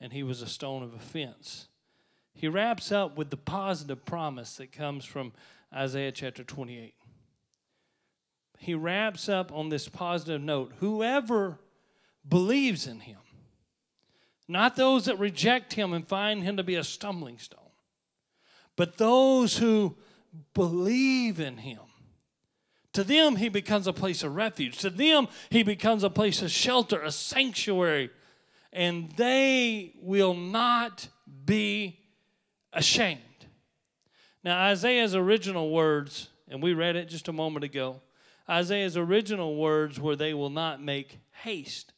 and 0.00 0.12
He 0.12 0.22
was 0.22 0.40
a 0.40 0.46
stone 0.46 0.84
of 0.84 0.94
offense 0.94 1.66
he 2.34 2.48
wraps 2.48 2.90
up 2.90 3.16
with 3.16 3.30
the 3.30 3.36
positive 3.36 4.04
promise 4.04 4.56
that 4.56 4.72
comes 4.72 5.04
from 5.04 5.32
Isaiah 5.74 6.12
chapter 6.12 6.42
28. 6.42 6.94
He 8.58 8.74
wraps 8.74 9.28
up 9.28 9.52
on 9.52 9.68
this 9.68 9.88
positive 9.88 10.42
note 10.42 10.72
whoever 10.80 11.60
believes 12.28 12.86
in 12.86 13.00
him, 13.00 13.18
not 14.48 14.76
those 14.76 15.06
that 15.06 15.18
reject 15.18 15.74
him 15.74 15.92
and 15.92 16.06
find 16.06 16.42
him 16.42 16.56
to 16.56 16.62
be 16.62 16.74
a 16.74 16.84
stumbling 16.84 17.38
stone, 17.38 17.60
but 18.76 18.98
those 18.98 19.58
who 19.58 19.96
believe 20.54 21.40
in 21.40 21.58
him. 21.58 21.80
To 22.94 23.04
them, 23.04 23.36
he 23.36 23.48
becomes 23.48 23.86
a 23.86 23.92
place 23.92 24.24
of 24.24 24.34
refuge. 24.34 24.78
To 24.78 24.90
them, 24.90 25.28
he 25.48 25.62
becomes 25.62 26.02
a 26.02 26.10
place 26.10 26.42
of 26.42 26.50
shelter, 26.50 27.00
a 27.02 27.12
sanctuary, 27.12 28.10
and 28.72 29.12
they 29.12 29.94
will 30.02 30.34
not 30.34 31.08
be 31.44 31.99
ashamed. 32.72 33.20
Now, 34.42 34.62
Isaiah's 34.64 35.14
original 35.14 35.70
words, 35.70 36.28
and 36.48 36.62
we 36.62 36.72
read 36.72 36.96
it 36.96 37.08
just 37.08 37.28
a 37.28 37.32
moment 37.32 37.64
ago, 37.64 38.00
Isaiah's 38.48 38.96
original 38.96 39.56
words 39.56 40.00
were, 40.00 40.16
They 40.16 40.34
will 40.34 40.50
not 40.50 40.82
make 40.82 41.18
haste 41.42 41.92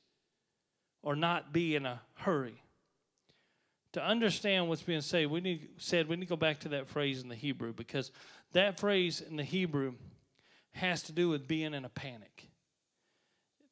or 1.03 1.17
not 1.17 1.53
be 1.53 1.75
in 1.75 1.87
a 1.87 2.01
hurry. 2.15 2.63
To 3.93 4.03
understand 4.05 4.69
what's 4.69 4.83
being 4.83 5.03
said, 5.03 5.31
we 5.31 5.41
need, 5.41 5.69
said, 5.77 6.09
we 6.09 6.17
need 6.17 6.27
to 6.27 6.29
go 6.29 6.37
back 6.37 6.61
to 6.61 6.71
that 6.71 6.87
phrase 6.87 7.23
in 7.23 7.29
the 7.29 7.35
Hebrew 7.35 7.73
because 7.73 8.11
that 8.53 8.79
phrase 8.79 9.21
in 9.21 9.37
the 9.37 9.45
Hebrew 9.45 9.95
has 10.73 11.03
to 11.05 11.13
do 11.13 11.29
with 11.29 11.47
being 11.47 11.75
in 11.75 11.85
a 11.85 11.91
panic. 11.91 12.49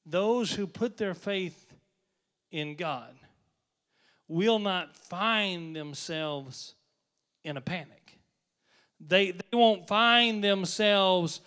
Those 0.04 0.52
who 0.52 0.66
put 0.66 0.96
their 0.96 1.14
faith 1.14 1.72
in 2.50 2.76
God 2.76 3.14
will 4.28 4.58
not 4.58 4.94
find 4.94 5.74
themselves 5.74 6.74
in 7.44 7.56
a 7.56 7.60
panic. 7.60 8.18
They, 9.00 9.30
they 9.30 9.56
won't 9.56 9.88
find 9.88 10.44
themselves 10.44 11.40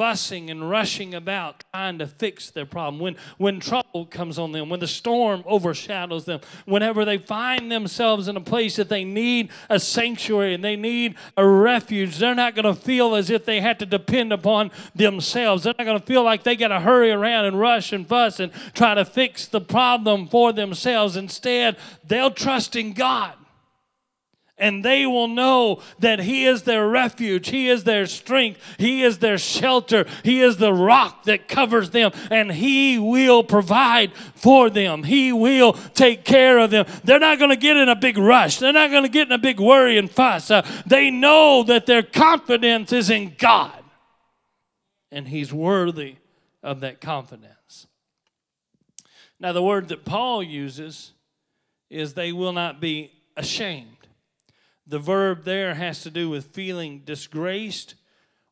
fussing 0.00 0.50
and 0.50 0.70
rushing 0.70 1.14
about 1.14 1.64
trying 1.72 1.98
to 1.98 2.06
fix 2.06 2.50
their 2.50 2.64
problem. 2.64 3.00
When, 3.00 3.16
when 3.38 3.60
trouble 3.60 4.06
comes 4.06 4.38
on 4.38 4.52
them, 4.52 4.68
when 4.68 4.80
the 4.80 4.86
storm 4.86 5.42
overshadows 5.44 6.24
them, 6.24 6.40
whenever 6.64 7.04
they 7.04 7.18
find 7.18 7.70
themselves 7.70 8.28
in 8.28 8.36
a 8.36 8.40
place 8.40 8.76
that 8.76 8.88
they 8.88 9.04
need 9.04 9.50
a 9.68 9.80
sanctuary 9.80 10.54
and 10.54 10.64
they 10.64 10.76
need 10.76 11.16
a 11.36 11.46
refuge, 11.46 12.18
they're 12.18 12.34
not 12.34 12.54
going 12.54 12.72
to 12.72 12.80
feel 12.80 13.14
as 13.14 13.30
if 13.30 13.44
they 13.44 13.60
had 13.60 13.78
to 13.80 13.86
depend 13.86 14.32
upon 14.32 14.70
themselves. 14.94 15.64
They're 15.64 15.74
not 15.76 15.84
going 15.84 16.00
to 16.00 16.06
feel 16.06 16.22
like 16.22 16.44
they 16.44 16.56
got 16.56 16.68
to 16.68 16.80
hurry 16.80 17.10
around 17.10 17.46
and 17.46 17.58
rush 17.58 17.92
and 17.92 18.06
fuss 18.06 18.40
and 18.40 18.52
try 18.72 18.94
to 18.94 19.04
fix 19.04 19.48
the 19.48 19.60
problem 19.60 20.28
for 20.28 20.52
themselves. 20.52 21.16
Instead, 21.16 21.76
they'll 22.06 22.30
trust 22.30 22.76
in 22.76 22.92
God 22.92 23.34
and 24.60 24.84
they 24.84 25.06
will 25.06 25.26
know 25.26 25.82
that 25.98 26.20
He 26.20 26.46
is 26.46 26.62
their 26.62 26.86
refuge, 26.86 27.48
He 27.48 27.68
is 27.68 27.84
their 27.84 28.06
strength, 28.06 28.60
He 28.78 29.02
is 29.02 29.18
their 29.18 29.38
shelter, 29.38 30.06
He 30.22 30.40
is 30.40 30.58
the 30.58 30.72
rock 30.72 31.24
that 31.24 31.48
covers 31.48 31.90
them, 31.90 32.12
and 32.30 32.52
He 32.52 32.98
will 32.98 33.42
provide 33.42 34.12
for 34.34 34.70
them. 34.70 35.02
He 35.02 35.32
will 35.32 35.72
take 35.72 36.24
care 36.24 36.58
of 36.58 36.70
them. 36.70 36.86
They're 37.02 37.18
not 37.18 37.38
going 37.38 37.50
to 37.50 37.56
get 37.56 37.76
in 37.76 37.88
a 37.88 37.96
big 37.96 38.18
rush, 38.18 38.58
they're 38.58 38.72
not 38.72 38.90
going 38.90 39.02
to 39.02 39.08
get 39.08 39.26
in 39.26 39.32
a 39.32 39.38
big 39.38 39.58
worry 39.58 39.98
and 39.98 40.10
fuss. 40.10 40.50
Uh, 40.50 40.64
they 40.86 41.10
know 41.10 41.64
that 41.64 41.86
their 41.86 42.02
confidence 42.02 42.92
is 42.92 43.10
in 43.10 43.34
God, 43.38 43.82
and 45.10 45.26
He's 45.26 45.52
worthy 45.52 46.16
of 46.62 46.80
that 46.80 47.00
confidence. 47.00 47.86
Now, 49.40 49.52
the 49.52 49.62
word 49.62 49.88
that 49.88 50.04
Paul 50.04 50.42
uses 50.42 51.12
is 51.88 52.12
they 52.12 52.30
will 52.30 52.52
not 52.52 52.78
be 52.78 53.10
ashamed. 53.36 53.96
The 54.90 54.98
verb 54.98 55.44
there 55.44 55.74
has 55.74 56.02
to 56.02 56.10
do 56.10 56.28
with 56.28 56.46
feeling 56.46 57.02
disgraced 57.04 57.94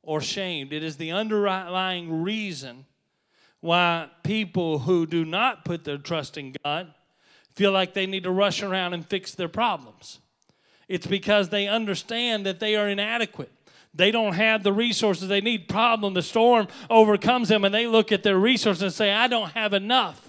or 0.05 0.21
shamed. 0.21 0.73
It 0.73 0.85
is 0.85 0.97
the 0.97 1.11
underlying 1.11 2.23
reason 2.23 2.87
why 3.61 4.09
people 4.23 4.79
who 4.79 5.05
do 5.05 5.25
not 5.25 5.65
put 5.65 5.83
their 5.83 5.99
trust 5.99 6.39
in 6.39 6.55
God 6.65 6.95
feel 7.57 7.73
like 7.73 7.93
they 7.93 8.07
need 8.07 8.23
to 8.23 8.31
rush 8.31 8.63
around 8.63 8.95
and 8.95 9.05
fix 9.05 9.35
their 9.35 9.49
problems. 9.49 10.21
It's 10.87 11.09
because 11.09 11.49
they 11.49 11.67
understand 11.67 12.47
that 12.47 12.61
they 12.61 12.77
are 12.77 12.89
inadequate. 12.89 13.51
They 13.93 14.13
don't 14.13 14.35
have 14.35 14.63
the 14.63 14.73
resources 14.73 15.27
they 15.27 15.41
need. 15.41 15.67
Problem, 15.67 16.15
the 16.15 16.23
storm 16.23 16.69
overcomes 16.89 17.49
them, 17.49 17.65
and 17.65 17.75
they 17.75 17.89
look 17.89 18.13
at 18.13 18.23
their 18.23 18.39
resources 18.39 18.83
and 18.83 18.93
say, 18.93 19.13
I 19.13 19.27
don't 19.27 19.51
have 19.51 19.73
enough. 19.73 20.28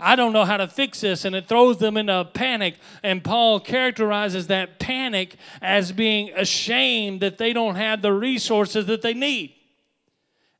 I 0.00 0.16
don't 0.16 0.32
know 0.32 0.44
how 0.44 0.56
to 0.56 0.66
fix 0.66 1.00
this, 1.00 1.24
and 1.24 1.36
it 1.36 1.46
throws 1.46 1.78
them 1.78 1.96
into 1.96 2.20
a 2.20 2.24
panic. 2.24 2.76
And 3.02 3.22
Paul 3.22 3.60
characterizes 3.60 4.46
that 4.48 4.78
panic 4.78 5.36
as 5.60 5.92
being 5.92 6.30
ashamed 6.34 7.20
that 7.20 7.38
they 7.38 7.52
don't 7.52 7.76
have 7.76 8.02
the 8.02 8.12
resources 8.12 8.86
that 8.86 9.02
they 9.02 9.14
need, 9.14 9.54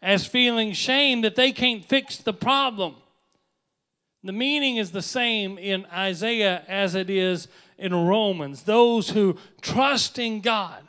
as 0.03 0.27
feeling 0.27 0.73
shame 0.73 1.23
that 1.23 1.37
they 1.37 1.53
can't 1.53 1.85
fix 1.85 2.17
the 2.19 2.33
problem. 2.33 2.97
The 4.23 4.33
meaning 4.33 4.77
is 4.77 4.91
the 4.91 5.03
same 5.03 5.57
in 5.57 5.87
Isaiah 5.87 6.63
as 6.69 6.95
it 6.95 7.09
is 7.09 7.49
in 7.79 7.95
Romans. 7.95 8.65
Those 8.65 9.11
who 9.11 9.39
trust 9.63 10.19
in 10.19 10.43
God, 10.43 10.83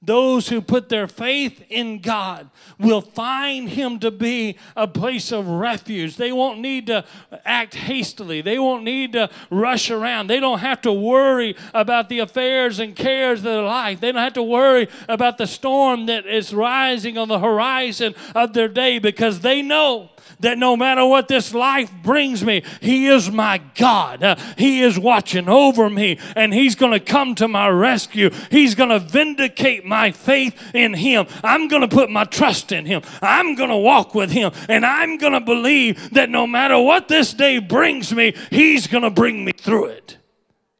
Those 0.00 0.48
who 0.48 0.60
put 0.60 0.88
their 0.88 1.08
faith 1.08 1.64
in 1.68 2.00
God 2.00 2.48
will 2.78 3.00
find 3.00 3.68
Him 3.68 3.98
to 3.98 4.12
be 4.12 4.56
a 4.76 4.86
place 4.86 5.32
of 5.32 5.48
refuge. 5.48 6.16
They 6.16 6.30
won't 6.30 6.60
need 6.60 6.86
to 6.86 7.04
act 7.44 7.74
hastily. 7.74 8.40
They 8.40 8.60
won't 8.60 8.84
need 8.84 9.14
to 9.14 9.28
rush 9.50 9.90
around. 9.90 10.28
They 10.28 10.38
don't 10.38 10.60
have 10.60 10.80
to 10.82 10.92
worry 10.92 11.56
about 11.74 12.08
the 12.08 12.20
affairs 12.20 12.78
and 12.78 12.94
cares 12.94 13.40
of 13.40 13.44
their 13.44 13.62
life. 13.62 13.98
They 13.98 14.12
don't 14.12 14.22
have 14.22 14.34
to 14.34 14.42
worry 14.42 14.88
about 15.08 15.36
the 15.36 15.48
storm 15.48 16.06
that 16.06 16.26
is 16.26 16.54
rising 16.54 17.18
on 17.18 17.26
the 17.26 17.40
horizon 17.40 18.14
of 18.36 18.52
their 18.52 18.68
day 18.68 19.00
because 19.00 19.40
they 19.40 19.62
know 19.62 20.10
that 20.40 20.58
no 20.58 20.76
matter 20.76 21.04
what 21.04 21.28
this 21.28 21.52
life 21.54 21.90
brings 22.02 22.44
me, 22.44 22.62
He 22.80 23.06
is 23.06 23.30
my 23.30 23.58
God. 23.74 24.22
Uh, 24.22 24.36
he 24.56 24.82
is 24.82 24.98
watching 24.98 25.48
over 25.48 25.90
me 25.90 26.18
and 26.36 26.52
He's 26.52 26.74
going 26.74 26.92
to 26.92 27.00
come 27.00 27.34
to 27.36 27.48
my 27.48 27.68
rescue. 27.68 28.30
He's 28.50 28.74
going 28.74 28.90
to 28.90 28.98
vindicate 28.98 29.84
my 29.84 30.12
faith 30.12 30.74
in 30.74 30.94
Him. 30.94 31.26
I'm 31.42 31.68
going 31.68 31.82
to 31.82 31.88
put 31.88 32.10
my 32.10 32.24
trust 32.24 32.72
in 32.72 32.86
Him. 32.86 33.02
I'm 33.22 33.54
going 33.54 33.70
to 33.70 33.76
walk 33.76 34.14
with 34.14 34.30
Him 34.30 34.52
and 34.68 34.84
I'm 34.84 35.18
going 35.18 35.32
to 35.32 35.40
believe 35.40 36.10
that 36.10 36.30
no 36.30 36.46
matter 36.46 36.78
what 36.80 37.08
this 37.08 37.32
day 37.34 37.58
brings 37.58 38.12
me, 38.12 38.34
He's 38.50 38.86
going 38.86 39.04
to 39.04 39.10
bring 39.10 39.44
me 39.44 39.52
through 39.52 39.86
it. 39.86 40.18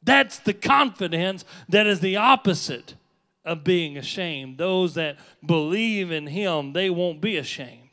That's 0.03 0.39
the 0.39 0.55
confidence 0.55 1.45
that 1.69 1.87
is 1.87 2.01
the 2.01 2.17
opposite 2.17 2.95
of 3.45 3.65
being 3.65 3.97
ashamed. 3.99 4.59
Those 4.59 4.95
that 4.95 5.19
believe 5.45 6.11
in 6.11 6.29
Him, 6.29 6.73
they 6.73 6.91
won't 6.91 7.21
be 7.21 7.37
ashamed. 7.37 7.88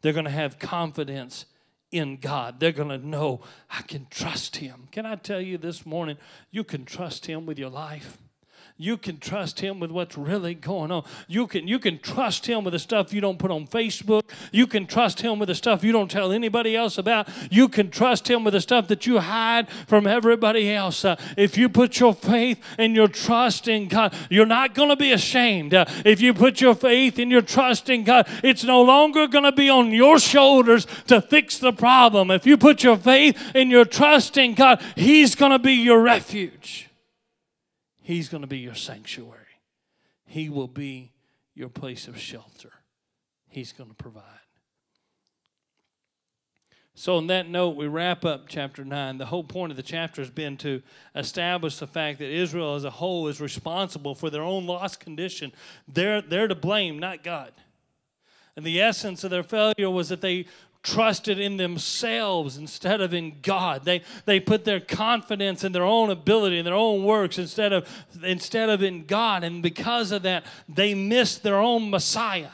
They're 0.00 0.12
going 0.12 0.24
to 0.24 0.30
have 0.30 0.58
confidence 0.58 1.46
in 1.90 2.16
God. 2.18 2.60
They're 2.60 2.72
going 2.72 2.88
to 2.88 2.98
know 2.98 3.40
I 3.70 3.82
can 3.82 4.06
trust 4.10 4.56
Him. 4.56 4.88
Can 4.90 5.06
I 5.06 5.16
tell 5.16 5.40
you 5.40 5.58
this 5.58 5.86
morning, 5.86 6.18
you 6.50 6.64
can 6.64 6.84
trust 6.84 7.26
Him 7.26 7.46
with 7.46 7.58
your 7.58 7.70
life? 7.70 8.18
You 8.78 8.98
can 8.98 9.18
trust 9.18 9.60
him 9.60 9.80
with 9.80 9.90
what's 9.90 10.18
really 10.18 10.54
going 10.54 10.90
on. 10.90 11.04
You 11.28 11.46
can 11.46 11.66
you 11.66 11.78
can 11.78 11.98
trust 11.98 12.44
him 12.44 12.62
with 12.62 12.72
the 12.72 12.78
stuff 12.78 13.12
you 13.12 13.22
don't 13.22 13.38
put 13.38 13.50
on 13.50 13.66
Facebook. 13.66 14.22
You 14.52 14.66
can 14.66 14.86
trust 14.86 15.20
him 15.20 15.38
with 15.38 15.48
the 15.48 15.54
stuff 15.54 15.82
you 15.82 15.92
don't 15.92 16.10
tell 16.10 16.30
anybody 16.30 16.76
else 16.76 16.98
about. 16.98 17.28
You 17.50 17.68
can 17.68 17.90
trust 17.90 18.28
him 18.28 18.44
with 18.44 18.52
the 18.52 18.60
stuff 18.60 18.88
that 18.88 19.06
you 19.06 19.18
hide 19.20 19.70
from 19.86 20.06
everybody 20.06 20.74
else. 20.74 21.06
Uh, 21.06 21.16
if 21.38 21.56
you 21.56 21.70
put 21.70 21.98
your 21.98 22.12
faith 22.12 22.62
and 22.78 22.94
your 22.94 23.08
trust 23.08 23.66
in 23.66 23.88
God, 23.88 24.14
you're 24.28 24.44
not 24.44 24.74
going 24.74 24.90
to 24.90 24.96
be 24.96 25.12
ashamed. 25.12 25.72
Uh, 25.72 25.86
if 26.04 26.20
you 26.20 26.34
put 26.34 26.60
your 26.60 26.74
faith 26.74 27.18
and 27.18 27.30
your 27.30 27.42
trust 27.42 27.88
in 27.88 28.04
God, 28.04 28.28
it's 28.44 28.64
no 28.64 28.82
longer 28.82 29.26
going 29.26 29.44
to 29.44 29.52
be 29.52 29.70
on 29.70 29.90
your 29.90 30.18
shoulders 30.18 30.86
to 31.06 31.22
fix 31.22 31.58
the 31.58 31.72
problem. 31.72 32.30
If 32.30 32.44
you 32.44 32.58
put 32.58 32.82
your 32.82 32.98
faith 32.98 33.52
and 33.54 33.70
your 33.70 33.86
trust 33.86 34.36
in 34.36 34.54
God, 34.54 34.82
He's 34.96 35.34
going 35.34 35.52
to 35.52 35.58
be 35.58 35.72
your 35.72 36.02
refuge. 36.02 36.85
He's 38.06 38.28
going 38.28 38.42
to 38.42 38.46
be 38.46 38.58
your 38.58 38.76
sanctuary. 38.76 39.58
He 40.26 40.48
will 40.48 40.68
be 40.68 41.10
your 41.56 41.68
place 41.68 42.06
of 42.06 42.16
shelter. 42.16 42.70
He's 43.48 43.72
going 43.72 43.90
to 43.90 43.96
provide. 43.96 44.22
So, 46.94 47.16
on 47.16 47.26
that 47.26 47.48
note, 47.48 47.74
we 47.74 47.88
wrap 47.88 48.24
up 48.24 48.44
chapter 48.46 48.84
9. 48.84 49.18
The 49.18 49.26
whole 49.26 49.42
point 49.42 49.72
of 49.72 49.76
the 49.76 49.82
chapter 49.82 50.22
has 50.22 50.30
been 50.30 50.56
to 50.58 50.82
establish 51.16 51.78
the 51.78 51.88
fact 51.88 52.20
that 52.20 52.30
Israel 52.30 52.76
as 52.76 52.84
a 52.84 52.90
whole 52.90 53.26
is 53.26 53.40
responsible 53.40 54.14
for 54.14 54.30
their 54.30 54.44
own 54.44 54.68
lost 54.68 55.00
condition. 55.00 55.50
They're, 55.88 56.22
they're 56.22 56.46
to 56.46 56.54
blame, 56.54 57.00
not 57.00 57.24
God. 57.24 57.50
And 58.54 58.64
the 58.64 58.80
essence 58.80 59.24
of 59.24 59.32
their 59.32 59.42
failure 59.42 59.90
was 59.90 60.10
that 60.10 60.20
they 60.20 60.46
trusted 60.86 61.40
in 61.40 61.56
themselves 61.56 62.56
instead 62.56 63.00
of 63.00 63.12
in 63.12 63.40
God. 63.42 63.84
They, 63.84 64.02
they 64.24 64.38
put 64.38 64.64
their 64.64 64.78
confidence 64.78 65.64
in 65.64 65.72
their 65.72 65.82
own 65.82 66.10
ability 66.10 66.58
and 66.58 66.66
their 66.66 66.74
own 66.74 67.02
works 67.02 67.38
instead 67.38 67.72
of, 67.72 67.88
instead 68.22 68.70
of 68.70 68.82
in 68.84 69.04
God. 69.04 69.42
And 69.42 69.62
because 69.62 70.12
of 70.12 70.22
that, 70.22 70.46
they 70.68 70.94
missed 70.94 71.42
their 71.42 71.58
own 71.58 71.90
Messiah. 71.90 72.50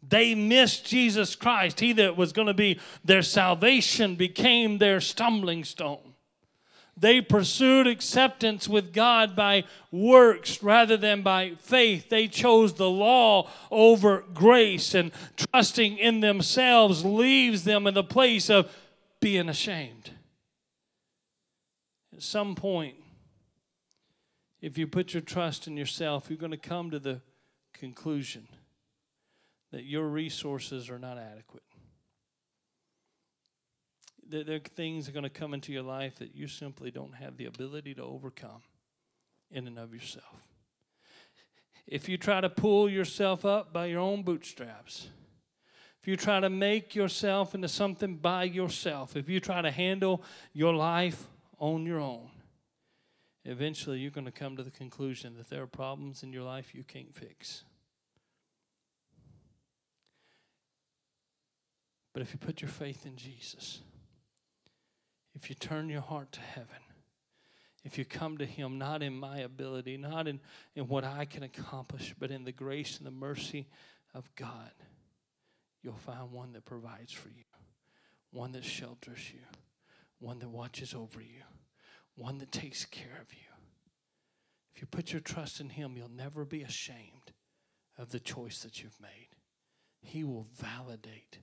They 0.00 0.36
missed 0.36 0.86
Jesus 0.86 1.34
Christ. 1.34 1.80
He 1.80 1.92
that 1.94 2.16
was 2.16 2.32
going 2.32 2.46
to 2.46 2.54
be 2.54 2.78
their 3.04 3.22
salvation 3.22 4.14
became 4.14 4.78
their 4.78 5.00
stumbling 5.00 5.64
stone. 5.64 6.13
They 6.96 7.20
pursued 7.20 7.86
acceptance 7.86 8.68
with 8.68 8.92
God 8.92 9.34
by 9.34 9.64
works 9.90 10.62
rather 10.62 10.96
than 10.96 11.22
by 11.22 11.54
faith. 11.56 12.08
They 12.08 12.28
chose 12.28 12.74
the 12.74 12.88
law 12.88 13.50
over 13.70 14.24
grace, 14.32 14.94
and 14.94 15.10
trusting 15.36 15.98
in 15.98 16.20
themselves 16.20 17.04
leaves 17.04 17.64
them 17.64 17.86
in 17.86 17.94
the 17.94 18.04
place 18.04 18.48
of 18.48 18.72
being 19.20 19.48
ashamed. 19.48 20.12
At 22.14 22.22
some 22.22 22.54
point, 22.54 22.94
if 24.60 24.78
you 24.78 24.86
put 24.86 25.14
your 25.14 25.20
trust 25.20 25.66
in 25.66 25.76
yourself, 25.76 26.26
you're 26.28 26.38
going 26.38 26.52
to 26.52 26.56
come 26.56 26.92
to 26.92 27.00
the 27.00 27.20
conclusion 27.72 28.46
that 29.72 29.84
your 29.84 30.06
resources 30.06 30.88
are 30.88 30.98
not 31.00 31.18
adequate 31.18 31.64
there, 34.34 34.42
there 34.42 34.56
are 34.56 34.58
things 34.58 35.06
that 35.06 35.12
are 35.12 35.14
going 35.14 35.22
to 35.22 35.30
come 35.30 35.54
into 35.54 35.72
your 35.72 35.82
life 35.82 36.16
that 36.16 36.34
you 36.34 36.48
simply 36.48 36.90
don't 36.90 37.14
have 37.14 37.36
the 37.36 37.46
ability 37.46 37.94
to 37.94 38.02
overcome 38.02 38.62
in 39.50 39.68
and 39.68 39.78
of 39.78 39.94
yourself. 39.94 40.48
If 41.86 42.08
you 42.08 42.18
try 42.18 42.40
to 42.40 42.50
pull 42.50 42.88
yourself 42.90 43.44
up 43.44 43.72
by 43.72 43.86
your 43.86 44.00
own 44.00 44.22
bootstraps, 44.22 45.08
if 46.00 46.08
you 46.08 46.16
try 46.16 46.40
to 46.40 46.50
make 46.50 46.94
yourself 46.94 47.54
into 47.54 47.68
something 47.68 48.16
by 48.16 48.44
yourself, 48.44 49.16
if 49.16 49.28
you 49.28 49.38
try 49.38 49.62
to 49.62 49.70
handle 49.70 50.22
your 50.52 50.74
life 50.74 51.28
on 51.58 51.86
your 51.86 52.00
own, 52.00 52.30
eventually 53.44 54.00
you're 54.00 54.10
going 54.10 54.24
to 54.24 54.32
come 54.32 54.56
to 54.56 54.64
the 54.64 54.70
conclusion 54.70 55.36
that 55.36 55.48
there 55.48 55.62
are 55.62 55.68
problems 55.68 56.24
in 56.24 56.32
your 56.32 56.42
life 56.42 56.74
you 56.74 56.82
can't 56.82 57.14
fix. 57.14 57.62
But 62.12 62.22
if 62.22 62.32
you 62.32 62.38
put 62.38 62.62
your 62.62 62.70
faith 62.70 63.06
in 63.06 63.16
Jesus, 63.16 63.80
if 65.34 65.48
you 65.48 65.54
turn 65.54 65.88
your 65.88 66.00
heart 66.00 66.32
to 66.32 66.40
heaven, 66.40 66.76
if 67.84 67.98
you 67.98 68.04
come 68.04 68.38
to 68.38 68.46
Him 68.46 68.78
not 68.78 69.02
in 69.02 69.14
my 69.14 69.38
ability, 69.38 69.96
not 69.96 70.26
in, 70.26 70.40
in 70.74 70.88
what 70.88 71.04
I 71.04 71.26
can 71.26 71.42
accomplish, 71.42 72.14
but 72.18 72.30
in 72.30 72.44
the 72.44 72.52
grace 72.52 72.96
and 72.98 73.06
the 73.06 73.10
mercy 73.10 73.68
of 74.14 74.28
God, 74.36 74.72
you'll 75.82 75.94
find 75.94 76.32
one 76.32 76.52
that 76.52 76.64
provides 76.64 77.12
for 77.12 77.28
you, 77.28 77.44
one 78.30 78.52
that 78.52 78.64
shelters 78.64 79.32
you, 79.32 79.40
one 80.18 80.38
that 80.38 80.48
watches 80.48 80.94
over 80.94 81.20
you, 81.20 81.42
one 82.14 82.38
that 82.38 82.52
takes 82.52 82.86
care 82.86 83.18
of 83.20 83.32
you. 83.34 83.40
If 84.74 84.80
you 84.80 84.86
put 84.86 85.12
your 85.12 85.20
trust 85.20 85.60
in 85.60 85.68
Him, 85.68 85.96
you'll 85.96 86.08
never 86.08 86.44
be 86.44 86.62
ashamed 86.62 87.32
of 87.98 88.10
the 88.10 88.20
choice 88.20 88.60
that 88.62 88.82
you've 88.82 89.00
made. 89.00 89.28
He 90.00 90.24
will 90.24 90.46
validate 90.56 91.38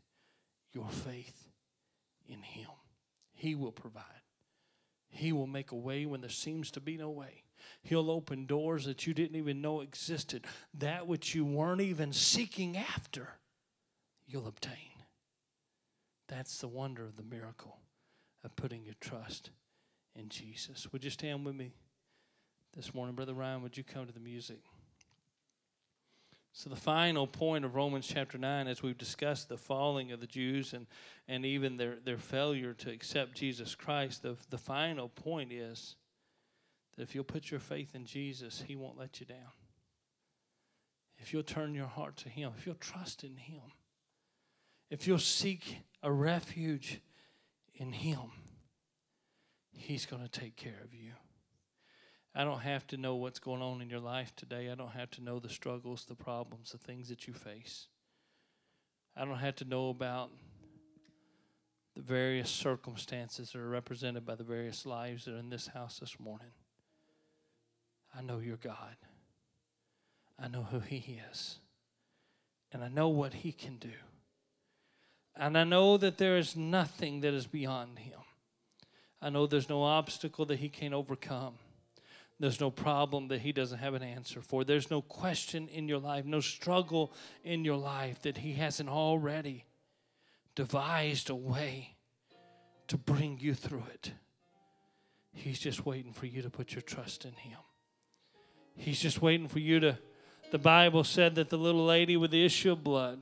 your 0.73 0.89
faith 0.89 1.47
in 2.27 2.41
Him. 2.41 2.69
He 3.41 3.55
will 3.55 3.71
provide. 3.71 4.03
He 5.09 5.31
will 5.31 5.47
make 5.47 5.71
a 5.71 5.75
way 5.75 6.05
when 6.05 6.21
there 6.21 6.29
seems 6.29 6.69
to 6.71 6.79
be 6.79 6.95
no 6.95 7.09
way. 7.09 7.41
He'll 7.81 8.11
open 8.11 8.45
doors 8.45 8.85
that 8.85 9.07
you 9.07 9.15
didn't 9.15 9.35
even 9.35 9.63
know 9.63 9.81
existed. 9.81 10.45
That 10.75 11.07
which 11.07 11.33
you 11.33 11.43
weren't 11.43 11.81
even 11.81 12.13
seeking 12.13 12.77
after, 12.77 13.29
you'll 14.27 14.45
obtain. 14.45 14.93
That's 16.27 16.59
the 16.59 16.67
wonder 16.67 17.03
of 17.03 17.15
the 17.15 17.23
miracle 17.23 17.79
of 18.43 18.55
putting 18.55 18.85
your 18.85 18.93
trust 19.01 19.49
in 20.15 20.29
Jesus. 20.29 20.93
Would 20.93 21.03
you 21.03 21.09
stand 21.09 21.43
with 21.43 21.55
me 21.55 21.71
this 22.75 22.93
morning? 22.93 23.15
Brother 23.15 23.33
Ryan, 23.33 23.63
would 23.63 23.75
you 23.75 23.83
come 23.83 24.05
to 24.05 24.13
the 24.13 24.19
music? 24.19 24.59
So, 26.53 26.69
the 26.69 26.75
final 26.75 27.27
point 27.27 27.63
of 27.63 27.75
Romans 27.75 28.05
chapter 28.05 28.37
9, 28.37 28.67
as 28.67 28.83
we've 28.83 28.97
discussed 28.97 29.47
the 29.47 29.57
falling 29.57 30.11
of 30.11 30.19
the 30.19 30.27
Jews 30.27 30.73
and, 30.73 30.85
and 31.27 31.45
even 31.45 31.77
their, 31.77 31.97
their 32.03 32.17
failure 32.17 32.73
to 32.73 32.91
accept 32.91 33.35
Jesus 33.35 33.73
Christ, 33.73 34.21
the, 34.21 34.35
the 34.49 34.57
final 34.57 35.07
point 35.07 35.53
is 35.53 35.95
that 36.95 37.03
if 37.03 37.15
you'll 37.15 37.23
put 37.23 37.51
your 37.51 37.61
faith 37.61 37.95
in 37.95 38.05
Jesus, 38.05 38.65
He 38.67 38.75
won't 38.75 38.97
let 38.97 39.21
you 39.21 39.25
down. 39.25 39.53
If 41.17 41.31
you'll 41.31 41.43
turn 41.43 41.73
your 41.73 41.87
heart 41.87 42.17
to 42.17 42.29
Him, 42.29 42.51
if 42.57 42.65
you'll 42.65 42.75
trust 42.75 43.23
in 43.23 43.37
Him, 43.37 43.61
if 44.89 45.07
you'll 45.07 45.19
seek 45.19 45.77
a 46.03 46.11
refuge 46.11 46.99
in 47.75 47.93
Him, 47.93 48.31
He's 49.71 50.05
going 50.05 50.21
to 50.21 50.29
take 50.29 50.57
care 50.57 50.81
of 50.83 50.93
you. 50.93 51.13
I 52.33 52.43
don't 52.45 52.61
have 52.61 52.87
to 52.87 52.97
know 52.97 53.15
what's 53.15 53.39
going 53.39 53.61
on 53.61 53.81
in 53.81 53.89
your 53.89 53.99
life 53.99 54.33
today. 54.35 54.69
I 54.69 54.75
don't 54.75 54.91
have 54.91 55.11
to 55.11 55.23
know 55.23 55.39
the 55.39 55.49
struggles, 55.49 56.05
the 56.05 56.15
problems, 56.15 56.71
the 56.71 56.77
things 56.77 57.09
that 57.09 57.27
you 57.27 57.33
face. 57.33 57.87
I 59.17 59.25
don't 59.25 59.39
have 59.39 59.55
to 59.57 59.65
know 59.65 59.89
about 59.89 60.31
the 61.95 62.01
various 62.01 62.49
circumstances 62.49 63.51
that 63.51 63.59
are 63.59 63.67
represented 63.67 64.25
by 64.25 64.35
the 64.35 64.45
various 64.45 64.85
lives 64.85 65.25
that 65.25 65.33
are 65.33 65.39
in 65.39 65.49
this 65.49 65.67
house 65.67 65.99
this 65.99 66.19
morning. 66.19 66.51
I 68.17 68.21
know 68.21 68.39
your 68.39 68.57
God. 68.57 68.95
I 70.39 70.47
know 70.47 70.63
who 70.63 70.79
He 70.79 71.21
is. 71.31 71.59
And 72.71 72.81
I 72.81 72.87
know 72.87 73.09
what 73.09 73.33
He 73.33 73.51
can 73.51 73.75
do. 73.77 73.91
And 75.35 75.57
I 75.57 75.65
know 75.65 75.97
that 75.97 76.17
there 76.17 76.37
is 76.37 76.55
nothing 76.55 77.19
that 77.21 77.33
is 77.33 77.47
beyond 77.47 77.99
Him. 77.99 78.19
I 79.21 79.29
know 79.29 79.45
there's 79.45 79.69
no 79.69 79.83
obstacle 79.83 80.45
that 80.45 80.59
He 80.59 80.69
can't 80.69 80.93
overcome. 80.93 81.55
There's 82.41 82.59
no 82.59 82.71
problem 82.71 83.27
that 83.27 83.41
He 83.41 83.51
doesn't 83.51 83.77
have 83.77 83.93
an 83.93 84.01
answer 84.01 84.41
for. 84.41 84.63
There's 84.63 84.89
no 84.89 85.03
question 85.03 85.67
in 85.67 85.87
your 85.87 85.99
life, 85.99 86.25
no 86.25 86.39
struggle 86.39 87.13
in 87.43 87.63
your 87.63 87.77
life 87.77 88.23
that 88.23 88.37
He 88.37 88.53
hasn't 88.53 88.89
already 88.89 89.65
devised 90.55 91.29
a 91.29 91.35
way 91.35 91.97
to 92.87 92.97
bring 92.97 93.37
you 93.39 93.53
through 93.53 93.83
it. 93.93 94.13
He's 95.31 95.59
just 95.59 95.85
waiting 95.85 96.13
for 96.13 96.25
you 96.25 96.41
to 96.41 96.49
put 96.49 96.73
your 96.73 96.81
trust 96.81 97.25
in 97.25 97.33
Him. 97.33 97.59
He's 98.75 98.99
just 98.99 99.21
waiting 99.21 99.47
for 99.47 99.59
you 99.59 99.79
to. 99.79 99.99
The 100.49 100.57
Bible 100.57 101.03
said 101.03 101.35
that 101.35 101.51
the 101.51 101.59
little 101.59 101.85
lady 101.85 102.17
with 102.17 102.31
the 102.31 102.43
issue 102.43 102.71
of 102.71 102.83
blood, 102.83 103.21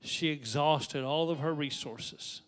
she 0.00 0.28
exhausted 0.28 1.04
all 1.04 1.30
of 1.30 1.40
her 1.40 1.52
resources. 1.52 2.40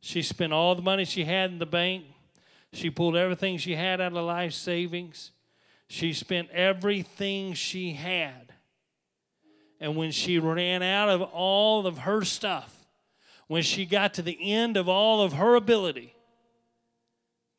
She 0.00 0.20
spent 0.20 0.52
all 0.52 0.74
the 0.74 0.82
money 0.82 1.04
she 1.04 1.24
had 1.24 1.52
in 1.52 1.60
the 1.60 1.64
bank. 1.64 2.06
She 2.76 2.90
pulled 2.90 3.16
everything 3.16 3.56
she 3.56 3.74
had 3.74 4.02
out 4.02 4.12
of 4.12 4.24
life 4.26 4.52
savings. 4.52 5.30
She 5.88 6.12
spent 6.12 6.50
everything 6.50 7.54
she 7.54 7.94
had. 7.94 8.52
And 9.80 9.96
when 9.96 10.10
she 10.10 10.38
ran 10.38 10.82
out 10.82 11.08
of 11.08 11.22
all 11.22 11.86
of 11.86 12.00
her 12.00 12.22
stuff, 12.22 12.84
when 13.46 13.62
she 13.62 13.86
got 13.86 14.12
to 14.14 14.22
the 14.22 14.52
end 14.52 14.76
of 14.76 14.90
all 14.90 15.22
of 15.22 15.32
her 15.32 15.54
ability, 15.54 16.14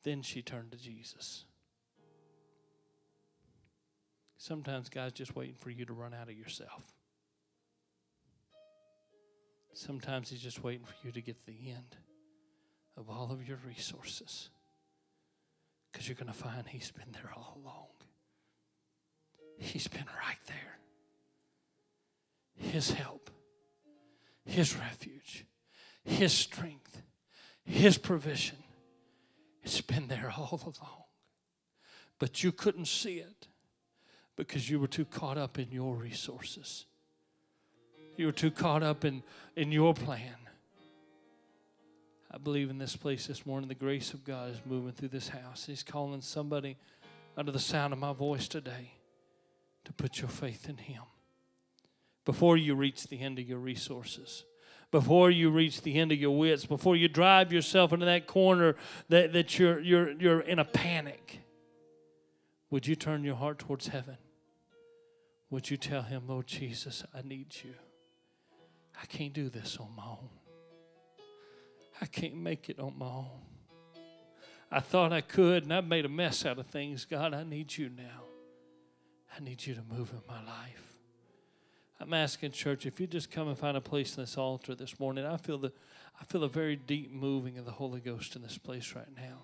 then 0.04 0.22
she 0.22 0.44
turned 0.44 0.72
to 0.74 0.78
Jesus. 0.78 1.46
Sometimes 4.38 4.88
God's 4.88 5.14
just 5.14 5.36
waiting 5.36 5.56
for 5.58 5.72
you 5.72 5.84
to 5.86 5.94
run 5.94 6.14
out 6.14 6.30
of 6.30 6.38
yourself. 6.38 6.94
Sometimes 9.74 10.30
He's 10.30 10.42
just 10.42 10.64
waiting 10.64 10.86
for 10.86 10.94
you 11.04 11.12
to 11.12 11.22
get 11.22 11.40
to 11.40 11.52
the 11.52 11.72
end 11.72 11.96
of 12.96 13.10
all 13.10 13.32
of 13.32 13.48
your 13.48 13.58
resources 13.66 14.50
because 15.98 16.08
you're 16.08 16.16
going 16.16 16.32
to 16.32 16.34
find 16.34 16.68
He's 16.68 16.92
been 16.92 17.12
there 17.12 17.32
all 17.36 17.58
along. 17.64 17.88
He's 19.58 19.88
been 19.88 20.06
right 20.06 20.38
there. 20.46 20.78
His 22.72 22.92
help, 22.92 23.32
His 24.46 24.78
refuge, 24.78 25.46
His 26.04 26.32
strength, 26.32 27.02
His 27.66 27.98
provision. 27.98 28.58
It's 29.64 29.82
been 29.82 30.08
there 30.08 30.32
all 30.38 30.62
along. 30.64 31.04
But 32.20 32.44
you 32.44 32.52
couldn't 32.52 32.88
see 32.88 33.16
it 33.16 33.48
because 34.36 34.70
you 34.70 34.80
were 34.80 34.88
too 34.88 35.06
caught 35.06 35.40
up 35.40 35.58
in 35.58 35.72
your 35.72 35.96
resources. 35.96 36.86
You 38.18 38.28
were 38.28 38.32
too 38.32 38.52
caught 38.52 38.84
up 38.84 39.04
in, 39.04 39.24
in 39.56 39.72
your 39.72 39.96
plan. 39.96 40.36
I 42.30 42.38
believe 42.38 42.70
in 42.70 42.78
this 42.78 42.96
place 42.96 43.28
this 43.28 43.46
morning, 43.46 43.70
the 43.70 43.76
grace 43.76 44.14
of 44.14 44.26
God 44.26 44.52
is 44.52 44.62
moving 44.66 44.92
through 44.92 45.10
this 45.10 45.30
house. 45.30 45.66
He's 45.66 45.84
calling 45.84 46.22
somebody 46.22 46.78
under 47.38 47.52
the 47.52 47.60
sound 47.60 47.94
of 47.94 48.00
my 48.00 48.12
voice 48.12 48.48
today 48.48 48.92
to 49.86 49.94
put 49.94 50.20
your 50.20 50.30
faith 50.30 50.68
in 50.68 50.78
Him. 50.78 51.04
Before 52.26 52.58
you 52.58 52.76
reach 52.76 53.08
the 53.08 53.22
end 53.22 53.40
of 53.40 53.48
your 53.48 53.60
resources, 53.60 54.44
before 54.92 55.32
you 55.32 55.50
reach 55.50 55.82
the 55.82 55.98
end 55.98 56.12
of 56.12 56.18
your 56.18 56.38
wits, 56.38 56.66
before 56.66 56.98
you 56.98 57.08
drive 57.08 57.54
yourself 57.54 57.94
into 57.94 58.06
that 58.06 58.28
corner 58.28 58.76
that, 59.08 59.32
that 59.32 59.58
you're, 59.58 59.80
you're, 59.80 60.12
you're 60.12 60.42
in 60.42 60.60
a 60.60 60.66
panic, 60.66 61.40
would 62.70 62.88
you 62.88 62.96
turn 62.96 63.24
your 63.24 63.36
heart 63.36 63.60
towards 63.60 63.88
heaven? 63.88 64.18
Would 65.50 65.70
you 65.70 65.78
tell 65.78 66.02
him, 66.02 66.24
Lord 66.28 66.48
Jesus, 66.48 67.06
I 67.14 67.22
need 67.22 67.56
you? 67.64 67.74
I 69.02 69.06
can't 69.06 69.32
do 69.32 69.50
this 69.50 69.78
on 69.78 69.90
my 69.96 70.04
own. 70.04 70.30
I 72.02 72.06
can't 72.06 72.36
make 72.36 72.70
it 72.70 72.80
on 72.80 72.98
my 72.98 73.06
own. 73.06 73.42
I 74.72 74.80
thought 74.82 75.14
I 75.14 75.22
could, 75.22 75.64
and 75.64 75.74
I've 75.74 75.88
made 75.88 76.06
a 76.06 76.10
mess 76.10 76.46
out 76.46 76.60
of 76.60 76.68
things. 76.68 77.06
God, 77.06 77.34
I 77.34 77.44
need 77.44 77.78
you 77.78 77.90
now. 77.90 78.24
I 79.36 79.42
need 79.42 79.66
you 79.66 79.76
to 79.76 79.82
move 79.82 80.12
in 80.12 80.22
my 80.28 80.44
life. 80.44 80.98
I'm 82.00 82.14
asking 82.14 82.52
church 82.52 82.86
if 82.86 83.00
you 83.00 83.08
just 83.08 83.32
come 83.32 83.48
and 83.48 83.58
find 83.58 83.76
a 83.76 83.82
place 83.82 84.18
in 84.18 84.24
this 84.24 84.38
altar 84.38 84.76
this 84.76 85.00
morning. 85.00 85.26
I 85.26 85.38
feel 85.38 85.58
the 85.58 85.72
I 86.20 86.26
feel 86.26 86.44
a 86.44 86.50
very 86.50 86.76
deep 86.76 87.12
moving 87.12 87.58
of 87.60 87.66
the 87.66 87.72
Holy 87.72 88.00
Ghost 88.00 88.36
in 88.36 88.42
this 88.42 88.58
place 88.58 88.94
right 88.96 89.08
now. 89.16 89.42